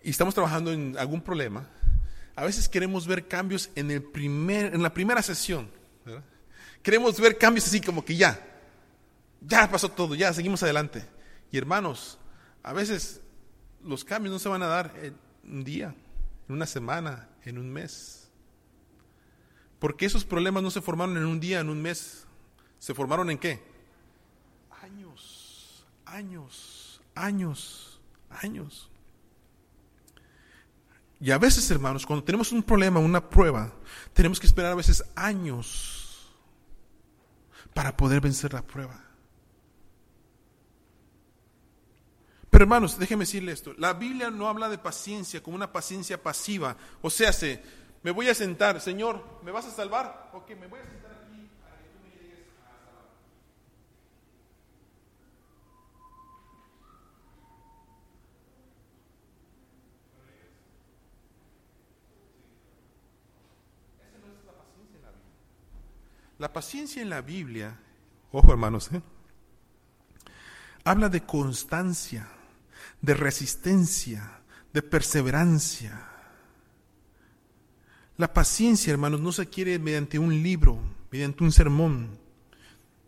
y 0.04 0.12
estamos 0.12 0.36
trabajando 0.36 0.72
en 0.72 0.96
algún 0.96 1.22
problema, 1.22 1.68
a 2.36 2.46
veces 2.46 2.70
queremos 2.70 3.08
ver 3.08 3.28
cambios 3.28 3.72
en, 3.74 3.90
el 3.90 4.04
primer, 4.04 4.76
en 4.76 4.84
la 4.84 4.94
primera 4.94 5.24
sesión. 5.24 5.68
Queremos 6.84 7.20
ver 7.20 7.40
cambios 7.40 7.66
así 7.66 7.82
como 7.82 8.06
que 8.06 8.16
ya, 8.16 8.40
ya 9.42 9.68
pasó 9.68 9.90
todo, 9.90 10.14
ya 10.14 10.32
seguimos 10.32 10.62
adelante. 10.62 11.04
Y 11.52 11.58
hermanos, 11.58 12.20
a 12.66 12.74
veces 12.74 13.22
los 13.84 14.04
cambios 14.04 14.34
no 14.34 14.40
se 14.40 14.50
van 14.50 14.64
a 14.64 14.68
dar 14.68 14.92
en 15.00 15.16
un 15.44 15.64
día, 15.64 15.94
en 16.50 16.56
una 16.56 16.66
semana, 16.66 17.30
en 17.44 17.60
un 17.60 17.72
mes. 17.72 18.32
Porque 19.78 20.08
esos 20.08 20.26
problemas 20.26 20.64
no 20.64 20.72
se 20.72 20.82
formaron 20.82 21.16
en 21.16 21.26
un 21.26 21.40
día, 21.40 21.60
en 21.60 21.70
un 21.70 21.80
mes. 21.80 22.26
¿Se 22.80 22.96
formaron 22.96 23.30
en 23.30 23.38
qué? 23.38 23.62
Años, 24.82 25.86
años, 26.06 27.02
años, 27.14 28.00
años. 28.32 28.90
Y 31.20 31.30
a 31.30 31.38
veces, 31.38 31.70
hermanos, 31.70 32.04
cuando 32.04 32.26
tenemos 32.26 32.52
un 32.52 32.64
problema, 32.64 33.00
una 33.00 33.30
prueba, 33.30 33.76
tenemos 34.14 34.40
que 34.40 34.48
esperar 34.48 34.72
a 34.72 34.76
veces 34.76 35.04
años 35.16 36.34
para 37.76 37.96
poder 37.96 38.22
vencer 38.22 38.54
la 38.54 38.64
prueba. 38.64 39.05
Pero 42.56 42.64
hermanos, 42.64 42.98
déjenme 42.98 43.24
decirle 43.26 43.52
esto. 43.52 43.74
La 43.78 43.92
Biblia 43.92 44.32
no 44.32 44.48
habla 44.48 44.70
de 44.70 44.78
paciencia 44.78 45.44
como 45.44 45.58
una 45.58 45.74
paciencia 45.74 46.24
pasiva. 46.24 46.78
O 47.02 47.10
sea, 47.10 47.34
se, 47.34 47.62
me 48.02 48.12
voy 48.12 48.30
a 48.30 48.34
sentar, 48.34 48.80
Señor, 48.80 49.22
¿me 49.44 49.52
vas 49.52 49.66
a 49.66 49.72
salvar? 49.72 50.30
Ok, 50.32 50.52
me 50.52 50.68
voy 50.68 50.80
a 50.80 50.86
sentar 50.86 51.12
aquí 51.12 51.50
para 51.62 51.76
que 51.76 51.90
tú 51.90 52.00
me 52.02 52.12
llegues 52.12 52.48
a 52.64 52.70
salvar. 52.78 53.10
Esa 64.00 64.18
no 64.18 64.32
es 64.32 64.46
la 64.46 64.54
paciencia 64.54 64.96
en 64.96 65.02
la 65.04 65.12
Biblia. 65.12 65.34
La 66.40 66.54
paciencia 66.54 67.02
en 67.02 67.10
la 67.10 67.20
Biblia, 67.20 67.78
ojo 68.32 68.50
hermanos, 68.50 68.90
¿eh? 68.94 69.02
habla 70.86 71.10
de 71.10 71.26
constancia, 71.26 72.30
de 73.06 73.14
resistencia, 73.14 74.42
de 74.74 74.82
perseverancia. 74.82 76.10
La 78.18 78.34
paciencia, 78.34 78.92
hermanos, 78.92 79.22
no 79.22 79.32
se 79.32 79.44
adquiere 79.44 79.78
mediante 79.78 80.18
un 80.18 80.42
libro, 80.42 80.80
mediante 81.12 81.44
un 81.44 81.52
sermón, 81.52 82.18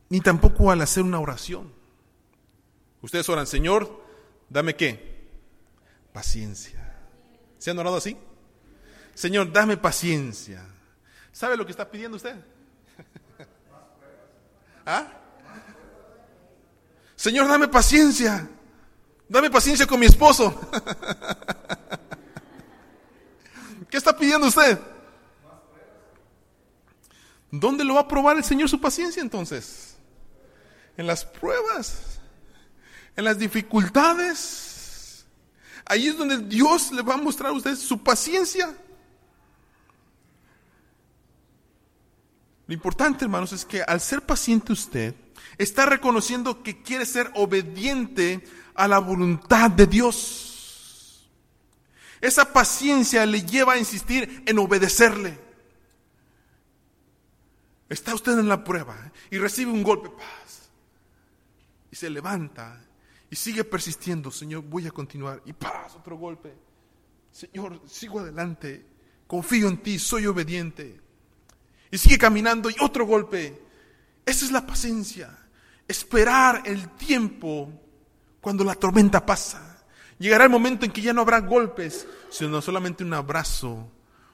ni 0.10 0.21
tampoco 0.21 0.69
al 0.69 0.81
hacer 0.81 1.01
una 1.01 1.19
oración. 1.19 1.73
Ustedes 3.01 3.27
oran, 3.27 3.47
Señor, 3.47 4.03
dame 4.49 4.75
qué? 4.75 5.29
Paciencia. 6.13 6.95
¿Se 7.57 7.71
han 7.71 7.79
orado 7.79 7.97
así? 7.97 8.15
Señor, 9.15 9.51
dame 9.51 9.77
paciencia. 9.77 10.63
¿Sabe 11.31 11.57
lo 11.57 11.65
que 11.65 11.71
está 11.71 11.89
pidiendo 11.89 12.17
usted? 12.17 12.36
¿Ah? 14.86 15.12
Señor, 17.15 17.47
dame 17.47 17.67
paciencia. 17.67 18.47
Dame 19.29 19.49
paciencia 19.49 19.85
con 19.85 19.99
mi 19.99 20.05
esposo. 20.05 20.69
¿Qué 23.89 23.97
está 23.97 24.15
pidiendo 24.15 24.47
usted? 24.47 24.79
¿Dónde 27.51 27.83
lo 27.83 27.95
va 27.95 28.01
a 28.01 28.07
probar 28.07 28.37
el 28.37 28.43
Señor 28.43 28.69
su 28.69 28.79
paciencia 28.79 29.21
entonces? 29.21 29.95
En 30.97 31.07
las 31.07 31.25
pruebas, 31.25 32.19
en 33.15 33.25
las 33.25 33.37
dificultades. 33.37 35.25
Ahí 35.85 36.07
es 36.07 36.17
donde 36.17 36.37
Dios 36.37 36.91
le 36.91 37.01
va 37.01 37.13
a 37.13 37.17
mostrar 37.17 37.51
a 37.51 37.53
usted 37.55 37.75
su 37.75 38.03
paciencia. 38.03 38.75
Lo 42.67 42.73
importante, 42.73 43.25
hermanos, 43.25 43.53
es 43.53 43.65
que 43.65 43.82
al 43.82 44.01
ser 44.01 44.21
paciente 44.21 44.73
usted, 44.73 45.15
está 45.58 45.86
reconociendo 45.86 46.62
que 46.62 46.82
quiere 46.82 47.06
ser 47.06 47.32
obediente 47.36 48.43
a 48.75 48.88
la 48.88 48.99
voluntad 48.99 49.71
de 49.71 49.88
Dios. 49.88 51.27
Esa 52.19 52.51
paciencia 52.51 53.25
le 53.25 53.41
lleva 53.41 53.73
a 53.73 53.77
insistir 53.77 54.43
en 54.45 54.60
obedecerle. 54.60 55.39
Está 57.89 58.13
usted 58.13 58.38
en 58.38 58.49
la 58.49 58.63
prueba 58.63 59.12
y 59.32 59.38
recibe 59.38 59.71
un 59.71 59.84
golpe, 59.84 60.10
paz. 60.10 60.69
Y 61.89 61.95
se 61.95 62.10
levanta 62.10 62.84
y 63.30 63.36
sigue 63.36 63.63
persistiendo. 63.63 64.30
Señor, 64.30 64.63
voy 64.63 64.88
a 64.88 64.91
continuar. 64.91 65.41
Y 65.45 65.53
paz, 65.53 65.95
otro 65.95 66.17
golpe. 66.17 66.53
Señor, 67.32 67.82
sigo 67.88 68.19
adelante. 68.19 68.86
Confío 69.25 69.69
en 69.69 69.77
ti, 69.77 69.99
soy 69.99 70.25
obediente. 70.25 71.06
Y 71.91 71.97
sigue 71.97 72.17
caminando 72.17 72.69
y 72.69 72.76
otro 72.80 73.06
golpe. 73.06 73.62
Esa 74.26 74.45
es 74.45 74.52
la 74.52 74.65
paciencia. 74.65 75.38
Esperar 75.88 76.63
el 76.65 76.89
tiempo 76.95 77.71
cuando 78.41 78.63
la 78.63 78.76
tormenta 78.76 79.26
pasa. 79.26 79.86
Llegará 80.19 80.45
el 80.45 80.50
momento 80.50 80.86
en 80.86 80.91
que 80.91 81.02
ya 81.02 81.13
no 81.13 81.21
habrá 81.21 81.39
golpes, 81.39 82.08
sino 82.30 82.62
solamente 82.62 83.04
un 83.04 83.13
abrazo, 83.13 83.91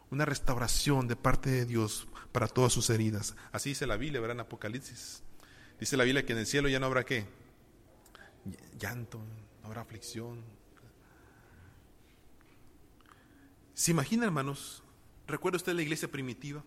una 0.09 0.25
restauración 0.25 1.07
de 1.07 1.15
parte 1.15 1.49
de 1.49 1.65
Dios 1.65 2.07
para 2.31 2.47
todas 2.47 2.73
sus 2.73 2.89
heridas. 2.89 3.35
Así 3.51 3.69
dice 3.69 3.85
la 3.85 3.97
Biblia, 3.97 4.21
verán 4.21 4.39
Apocalipsis. 4.39 5.21
Dice 5.79 5.97
la 5.97 6.05
Biblia 6.05 6.25
que 6.25 6.33
en 6.33 6.39
el 6.39 6.45
cielo 6.47 6.69
ya 6.69 6.79
no 6.79 6.85
habrá 6.85 7.03
qué? 7.03 7.25
Llanto, 8.79 9.19
no 9.61 9.67
habrá 9.67 9.81
aflicción. 9.81 10.41
¿Se 13.73 13.91
imagina, 13.91 14.25
hermanos? 14.25 14.83
¿Recuerda 15.27 15.57
usted 15.57 15.73
la 15.73 15.81
iglesia 15.81 16.09
primitiva? 16.09 16.63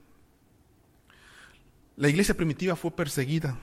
La 1.97 2.09
iglesia 2.09 2.37
primitiva 2.37 2.77
fue 2.77 2.91
perseguida 2.91 3.59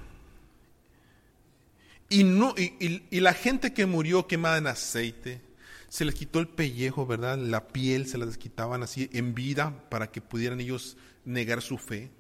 y, 2.14 2.24
no, 2.24 2.54
y, 2.56 3.20
la 3.22 3.34
gente 3.34 3.74
que 3.74 3.88
murió 3.88 4.28
quemada 4.28 4.58
en 4.58 4.68
aceite, 4.68 5.42
se 5.90 6.06
les 6.06 6.14
quitó 6.14 6.40
el 6.40 6.48
pellejo, 6.48 7.08
¿verdad? 7.08 7.40
La 7.40 7.68
piel 7.70 8.08
se 8.08 8.20
las 8.20 8.38
quitaban 8.38 8.84
así 8.84 9.10
en 9.14 9.34
vida 9.34 9.84
para 9.90 10.12
que 10.12 10.22
pudieran 10.22 10.60
ellos 10.60 10.96
negar 11.26 11.64
su 11.64 11.78
fe. 11.80 12.12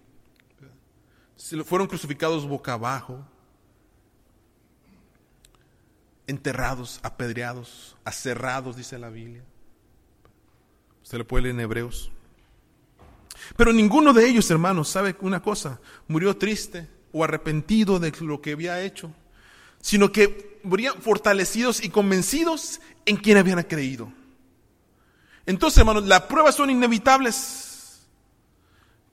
Se 1.35 1.63
fueron 1.63 1.87
crucificados 1.87 2.47
boca 2.47 2.73
abajo, 2.73 3.23
enterrados, 6.25 6.99
apedreados, 7.03 7.95
aserrados, 8.03 8.75
dice 8.75 8.97
la 8.97 9.09
Biblia. 9.09 9.43
Usted 11.03 11.19
le 11.19 11.25
puede 11.25 11.43
leer 11.43 11.53
en 11.55 11.61
Hebreos. 11.61 12.11
Pero 13.55 13.73
ninguno 13.73 14.13
de 14.13 14.27
ellos, 14.27 14.49
hermanos, 14.51 14.89
sabe 14.89 15.15
una 15.21 15.41
cosa, 15.41 15.79
murió 16.07 16.37
triste 16.37 16.87
o 17.11 17.23
arrepentido 17.23 17.99
de 17.99 18.11
lo 18.21 18.41
que 18.41 18.53
había 18.53 18.81
hecho 18.81 19.13
sino 19.83 20.13
que 20.13 20.61
morían 20.63 21.01
fortalecidos 21.01 21.83
y 21.83 21.89
convencidos 21.89 22.79
en 23.05 23.17
quien 23.17 23.37
habían 23.37 23.61
creído. 23.63 24.09
Entonces, 25.45 25.77
hermanos, 25.77 26.05
las 26.05 26.21
pruebas 26.21 26.55
son 26.55 26.69
inevitables, 26.69 28.07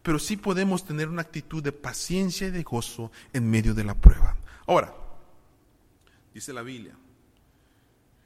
pero 0.01 0.21
sí 0.21 0.37
podemos 0.37 0.85
tener 0.85 1.09
una 1.09 1.23
actitud 1.23 1.61
de 1.61 1.73
paciencia 1.73 2.47
y 2.47 2.51
de 2.53 2.63
gozo 2.63 3.11
en 3.33 3.51
medio 3.51 3.75
de 3.75 3.83
la 3.83 3.97
prueba. 3.97 4.37
Ahora, 4.65 4.95
dice 6.33 6.53
la 6.53 6.63
Biblia, 6.63 6.95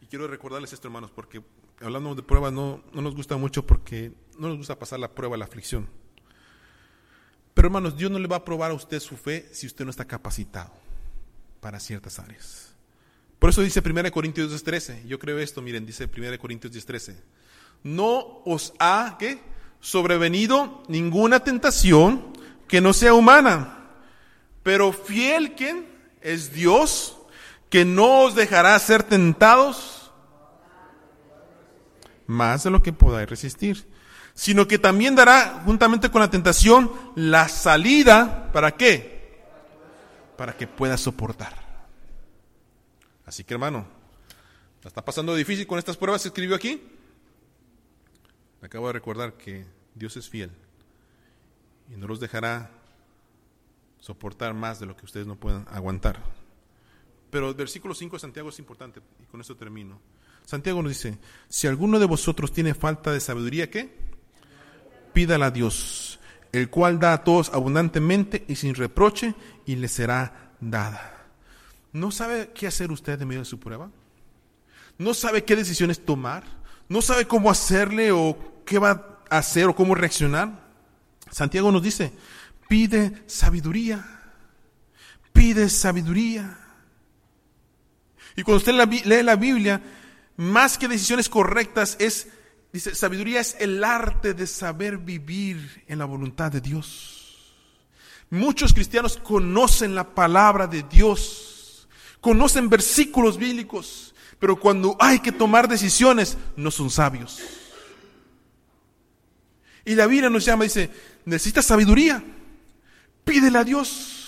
y 0.03 0.07
quiero 0.07 0.29
recordarles 0.29 0.75
esto, 0.75 0.87
hermanos, 0.87 1.11
porque 1.13 1.43
hablando 1.85 2.15
de 2.15 2.23
pruebas 2.23 2.53
no, 2.53 2.83
no 2.93 3.03
nos 3.03 3.15
gusta 3.15 3.37
mucho 3.37 3.67
porque 3.67 4.13
no 4.39 4.49
nos 4.49 4.57
gusta 4.57 4.79
pasar 4.79 4.99
la 4.99 5.15
prueba, 5.15 5.37
la 5.37 5.45
aflicción. 5.45 5.89
Pero 7.53 7.69
hermanos, 7.69 7.97
Dios 7.97 8.11
no 8.11 8.19
le 8.19 8.27
va 8.27 8.37
a 8.37 8.45
probar 8.45 8.71
a 8.71 8.75
usted 8.75 8.99
su 9.01 9.17
fe 9.17 9.49
si 9.53 9.67
usted 9.67 9.85
no 9.85 9.91
está 9.91 10.05
capacitado 10.05 10.73
para 11.61 11.79
ciertas 11.79 12.19
áreas. 12.19 12.75
Por 13.39 13.51
eso 13.51 13.63
dice 13.63 13.81
1 13.81 14.11
Corintios 14.11 14.51
10:13. 14.51 15.07
Yo 15.07 15.19
creo 15.19 15.39
esto, 15.39 15.63
miren, 15.63 15.87
dice 15.87 16.09
1 16.09 16.39
Corintios 16.39 16.73
10:13. 16.73 17.17
No 17.83 18.41
os 18.45 18.73
ha 18.79 19.17
¿qué? 19.19 19.39
sobrevenido 19.81 20.83
ninguna 20.89 21.41
tentación 21.41 22.33
que 22.67 22.81
no 22.81 22.95
sea 22.95 23.13
humana, 23.13 23.91
pero 24.63 24.93
fiel 24.93 25.55
quien 25.55 25.87
es 26.23 26.53
Dios, 26.53 27.19
que 27.69 27.85
no 27.85 28.23
os 28.23 28.35
dejará 28.35 28.79
ser 28.79 29.03
tentados 29.03 30.04
más 32.27 32.65
de 32.65 32.71
lo 32.71 32.83
que 32.83 32.93
podáis 32.93 33.29
resistir, 33.29 33.87
sino 34.35 34.67
que 34.67 34.79
también 34.79 35.15
dará 35.15 35.63
juntamente 35.65 36.11
con 36.11 36.21
la 36.21 36.31
tentación 36.31 36.91
la 37.15 37.49
salida, 37.49 38.51
¿para 38.53 38.73
qué? 38.73 39.15
para 40.37 40.57
que 40.57 40.67
pueda 40.67 40.97
soportar. 40.97 41.55
Así 43.25 43.45
que 43.45 43.55
hermano, 43.55 43.87
¿la 44.83 44.89
está 44.89 45.05
pasando 45.05 45.35
difícil 45.35 45.67
con 45.67 45.79
estas 45.79 45.97
pruebas 45.97 46.23
que 46.23 46.29
escribió 46.29 46.57
aquí? 46.57 46.83
Acabo 48.61 48.87
de 48.89 48.95
recordar 48.95 49.35
que 49.35 49.67
Dios 49.95 50.17
es 50.17 50.29
fiel 50.29 50.51
y 51.91 51.97
no 51.97 52.07
los 52.07 52.21
dejará 52.21 52.71
soportar 54.01 54.55
más 54.55 54.81
de 54.81 54.87
lo 54.87 54.97
que 54.97 55.05
ustedes 55.05 55.27
no 55.27 55.37
puedan 55.37 55.67
aguantar. 55.71 56.21
Pero 57.31 57.49
el 57.49 57.55
versículo 57.55 57.95
5 57.95 58.17
de 58.17 58.21
Santiago 58.21 58.49
es 58.49 58.59
importante 58.59 59.01
y 59.23 59.27
con 59.27 59.41
esto 59.41 59.57
termino. 59.57 60.01
Santiago 60.45 60.83
nos 60.83 60.93
dice, 60.93 61.19
si 61.49 61.67
alguno 61.67 61.99
de 61.99 62.07
vosotros 62.07 62.53
tiene 62.53 62.75
falta 62.75 63.13
de 63.13 63.21
sabiduría, 63.21 63.71
¿qué? 63.71 63.97
Pídala 65.13 65.47
a 65.47 65.51
Dios, 65.51 66.21
el 66.53 66.69
cual 66.71 66.99
da 66.99 67.15
a 67.15 67.25
todos 67.25 67.51
abundantemente 67.51 68.45
y 68.47 68.57
sin 68.57 68.75
reproche, 68.75 69.35
y 69.65 69.77
le 69.77 69.89
será 69.89 70.53
dada. 70.61 71.27
¿No 71.93 72.11
sabe 72.11 72.51
qué 72.55 72.67
hacer 72.67 72.91
usted 72.93 73.21
en 73.21 73.29
medio 73.29 73.41
de 73.41 73.47
su 73.47 73.59
prueba? 73.59 73.91
¿No 74.99 75.15
sabe 75.15 75.45
qué 75.45 75.57
decisiones 75.57 76.05
tomar? 76.05 76.45
¿No 76.89 77.01
sabe 77.01 77.27
cómo 77.27 77.51
hacerle 77.51 78.13
o 78.13 78.63
qué 78.67 78.79
va 78.79 79.21
a 79.31 79.39
hacer 79.39 79.67
o 79.67 79.75
cómo 79.75 79.95
reaccionar? 79.95 80.65
Santiago 81.31 81.73
nos 81.73 81.83
dice, 81.83 82.13
pide 82.69 83.23
sabiduría, 83.27 84.05
pide 85.33 85.69
sabiduría. 85.69 86.59
Y 88.37 88.43
cuando 88.43 88.59
usted 88.59 89.05
lee 89.05 89.23
la 89.23 89.37
Biblia, 89.37 89.81
más 90.37 90.79
que 90.79 90.89
decisiones 90.89 91.29
correctas 91.29 91.97
es 91.99 92.29
Dice, 92.75 92.93
sabiduría 92.93 93.41
es 93.41 93.55
el 93.61 93.85
arte 93.85 94.35
de 94.35 94.49
saber 94.49 94.99
vivir 94.99 95.85
en 95.87 95.97
la 95.97 96.07
voluntad 96.07 96.51
de 96.51 96.61
Dios. 96.61 97.55
Muchos 98.31 98.75
cristianos 98.75 99.17
conocen 99.17 99.95
la 99.95 100.13
palabra 100.13 100.67
de 100.67 100.83
Dios, 100.83 101.87
conocen 102.21 102.69
versículos 102.69 103.39
bíblicos, 103.39 104.13
pero 104.41 104.59
cuando 104.59 104.97
hay 104.99 105.21
que 105.21 105.31
tomar 105.31 105.69
decisiones 105.69 106.37
no 106.57 106.73
son 106.73 106.91
sabios. 106.91 107.41
Y 109.85 109.95
la 109.95 110.09
Biblia 110.09 110.29
nos 110.29 110.45
llama, 110.45 110.65
dice, 110.65 110.91
necesitas 111.27 111.67
sabiduría, 111.67 112.25
pídele 113.23 113.57
a 113.57 113.63
Dios. 113.63 114.24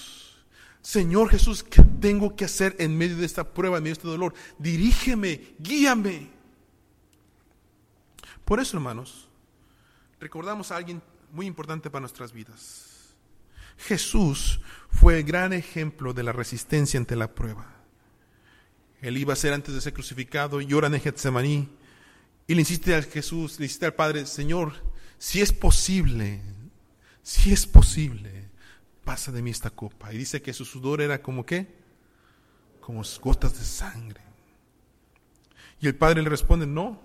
Señor 0.87 1.30
Jesús, 1.30 1.64
¿qué 1.64 1.82
tengo 1.82 2.37
que 2.37 2.45
hacer 2.45 2.76
en 2.78 2.97
medio 2.97 3.16
de 3.16 3.26
esta 3.26 3.43
prueba, 3.43 3.78
en 3.78 3.82
medio 3.82 3.97
de 3.97 3.99
este 3.99 4.07
dolor? 4.07 4.34
Dirígeme, 4.57 5.57
guíame. 5.59 6.30
Por 8.45 8.61
eso, 8.61 8.76
hermanos, 8.76 9.28
recordamos 10.20 10.70
a 10.70 10.76
alguien 10.76 11.03
muy 11.32 11.47
importante 11.47 11.91
para 11.91 12.03
nuestras 12.03 12.32
vidas. 12.32 13.16
Jesús 13.78 14.61
fue 14.89 15.18
el 15.18 15.24
gran 15.24 15.53
ejemplo 15.53 16.14
de 16.14 16.22
la 16.22 16.30
resistencia 16.30 17.01
ante 17.01 17.16
la 17.16 17.34
prueba. 17.34 17.66
Él 19.01 19.16
iba 19.16 19.32
a 19.32 19.37
ser 19.37 19.55
antes 19.55 19.74
de 19.74 19.80
ser 19.80 19.93
crucificado 19.93 20.61
llora 20.61 20.87
en 20.87 21.01
Getsemaní. 21.01 21.68
Y 22.47 22.55
le 22.55 22.61
insiste 22.61 22.95
a 22.95 23.03
Jesús, 23.03 23.59
le 23.59 23.64
insiste 23.64 23.87
al 23.87 23.95
Padre, 23.95 24.24
Señor, 24.24 24.72
si 25.18 25.41
es 25.41 25.53
posible, 25.53 26.43
si 27.24 27.53
es 27.53 27.66
posible, 27.66 28.45
pasa 29.07 29.30
de 29.30 29.40
mí 29.40 29.52
esta 29.52 29.70
copa. 29.70 30.12
Y 30.12 30.18
dice 30.18 30.42
que 30.42 30.52
su 30.52 30.64
sudor 30.64 31.00
era 31.00 31.22
como 31.22 31.46
qué? 31.46 31.68
Como 32.80 33.02
gotas 33.22 33.57
de 33.57 33.64
sangre. 33.64 34.20
Y 35.80 35.86
el 35.86 35.94
Padre 35.94 36.22
le 36.22 36.28
responde, 36.28 36.66
no, 36.66 37.00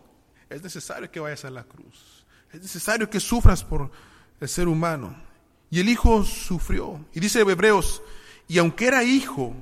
es 0.49 0.63
necesario 0.63 1.11
que 1.11 1.19
vayas 1.19 1.45
a 1.45 1.51
la 1.51 1.63
cruz. 1.63 2.25
Es 2.51 2.59
necesario 2.59 3.07
que 3.07 3.19
sufras 3.19 3.63
por 3.63 3.91
el 4.39 4.49
ser 4.49 4.67
humano. 4.67 5.15
Y 5.69 5.79
el 5.79 5.89
Hijo 5.89 6.23
sufrió. 6.23 7.05
Y 7.13 7.19
dice 7.19 7.41
Hebreos, 7.41 8.01
y 8.47 8.57
aunque 8.57 8.87
era 8.87 9.03
hijo, 9.03 9.55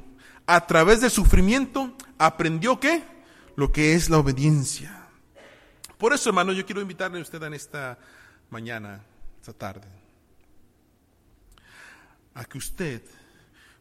a 0.48 0.66
través 0.66 1.02
del 1.02 1.12
sufrimiento 1.12 1.94
aprendió 2.18 2.80
qué? 2.80 3.04
Lo 3.58 3.72
que 3.74 3.94
es 3.94 4.10
la 4.10 4.18
obediencia. 4.18 5.08
Por 5.98 6.14
eso, 6.14 6.30
hermano, 6.30 6.54
yo 6.54 6.66
quiero 6.66 6.82
invitarle 6.82 7.20
a 7.20 7.22
usted 7.22 7.44
en 7.44 7.54
esta 7.54 8.00
mañana, 8.50 9.04
esta 9.42 9.52
tarde, 9.52 9.99
a 12.40 12.46
que 12.46 12.58
usted, 12.58 13.02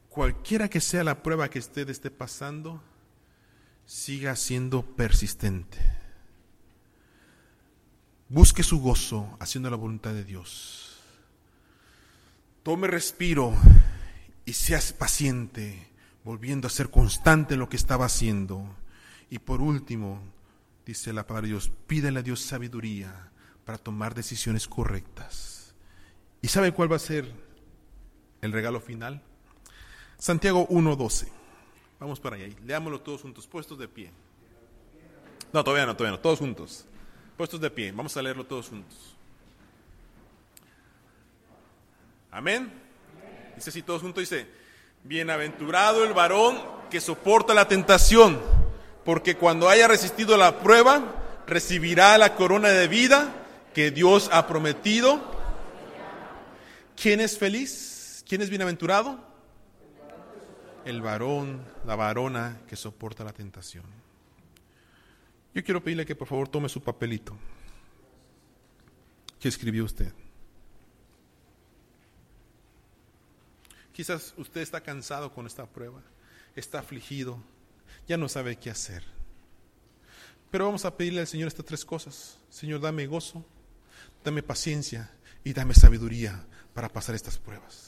cualquiera 0.08 0.68
que 0.68 0.80
sea 0.80 1.04
la 1.04 1.22
prueba 1.22 1.48
que 1.48 1.60
usted 1.60 1.88
esté 1.90 2.10
pasando, 2.10 2.82
siga 3.86 4.34
siendo 4.34 4.84
persistente. 4.84 5.78
Busque 8.28 8.64
su 8.64 8.80
gozo 8.80 9.36
haciendo 9.38 9.70
la 9.70 9.76
voluntad 9.76 10.12
de 10.12 10.24
Dios. 10.24 10.98
Tome 12.64 12.88
respiro 12.88 13.54
y 14.44 14.54
seas 14.54 14.92
paciente, 14.92 15.86
volviendo 16.24 16.66
a 16.66 16.70
ser 16.70 16.90
constante 16.90 17.54
en 17.54 17.60
lo 17.60 17.68
que 17.68 17.76
estaba 17.76 18.06
haciendo. 18.06 18.76
Y 19.30 19.38
por 19.38 19.60
último, 19.60 20.20
dice 20.84 21.12
la 21.12 21.28
palabra 21.28 21.46
de 21.46 21.52
Dios, 21.52 21.70
pídele 21.86 22.18
a 22.18 22.24
Dios 22.24 22.40
sabiduría 22.40 23.30
para 23.64 23.78
tomar 23.78 24.16
decisiones 24.16 24.66
correctas. 24.66 25.76
¿Y 26.42 26.48
sabe 26.48 26.72
cuál 26.72 26.90
va 26.90 26.96
a 26.96 27.00
ser 27.00 27.47
el 28.42 28.52
regalo 28.52 28.80
final? 28.80 29.20
Santiago 30.18 30.66
1.12. 30.68 31.28
Vamos 32.00 32.20
para 32.20 32.36
allá. 32.36 32.54
Leámoslo 32.64 33.00
todos 33.00 33.22
juntos, 33.22 33.46
puestos 33.46 33.78
de 33.78 33.88
pie. 33.88 34.10
No, 35.52 35.64
todavía 35.64 35.86
no, 35.86 35.96
todavía 35.96 36.16
no, 36.16 36.22
todos 36.22 36.38
juntos. 36.38 36.84
Puestos 37.36 37.60
de 37.60 37.70
pie, 37.70 37.92
vamos 37.92 38.16
a 38.16 38.22
leerlo 38.22 38.44
todos 38.44 38.68
juntos. 38.68 39.14
Amén. 42.30 42.70
Dice 43.56 43.70
así 43.70 43.82
todos 43.82 44.02
juntos, 44.02 44.22
dice, 44.22 44.46
bienaventurado 45.04 46.04
el 46.04 46.12
varón 46.12 46.60
que 46.90 47.00
soporta 47.00 47.54
la 47.54 47.68
tentación, 47.68 48.40
porque 49.04 49.36
cuando 49.36 49.68
haya 49.68 49.88
resistido 49.88 50.36
la 50.36 50.60
prueba, 50.60 51.14
recibirá 51.46 52.18
la 52.18 52.34
corona 52.34 52.68
de 52.68 52.88
vida 52.88 53.34
que 53.74 53.90
Dios 53.90 54.28
ha 54.32 54.46
prometido. 54.46 55.20
¿Quién 57.00 57.20
es 57.20 57.38
feliz? 57.38 57.97
¿Quién 58.28 58.42
es 58.42 58.50
bienaventurado? 58.50 59.18
El 60.84 61.00
varón, 61.00 61.64
la 61.86 61.96
varona 61.96 62.60
que 62.68 62.76
soporta 62.76 63.24
la 63.24 63.32
tentación. 63.32 63.84
Yo 65.54 65.64
quiero 65.64 65.82
pedirle 65.82 66.04
que 66.04 66.14
por 66.14 66.28
favor 66.28 66.46
tome 66.46 66.68
su 66.68 66.82
papelito 66.82 67.34
que 69.40 69.48
escribió 69.48 69.84
usted. 69.84 70.12
Quizás 73.92 74.34
usted 74.36 74.60
está 74.60 74.82
cansado 74.82 75.32
con 75.32 75.46
esta 75.46 75.64
prueba, 75.66 76.02
está 76.54 76.80
afligido, 76.80 77.42
ya 78.06 78.18
no 78.18 78.28
sabe 78.28 78.56
qué 78.56 78.68
hacer. 78.70 79.04
Pero 80.50 80.66
vamos 80.66 80.84
a 80.84 80.96
pedirle 80.96 81.20
al 81.20 81.26
Señor 81.26 81.48
estas 81.48 81.64
tres 81.64 81.84
cosas. 81.84 82.38
Señor, 82.50 82.80
dame 82.80 83.06
gozo, 83.06 83.44
dame 84.22 84.42
paciencia 84.42 85.10
y 85.44 85.54
dame 85.54 85.72
sabiduría 85.74 86.46
para 86.74 86.90
pasar 86.90 87.14
estas 87.14 87.38
pruebas. 87.38 87.86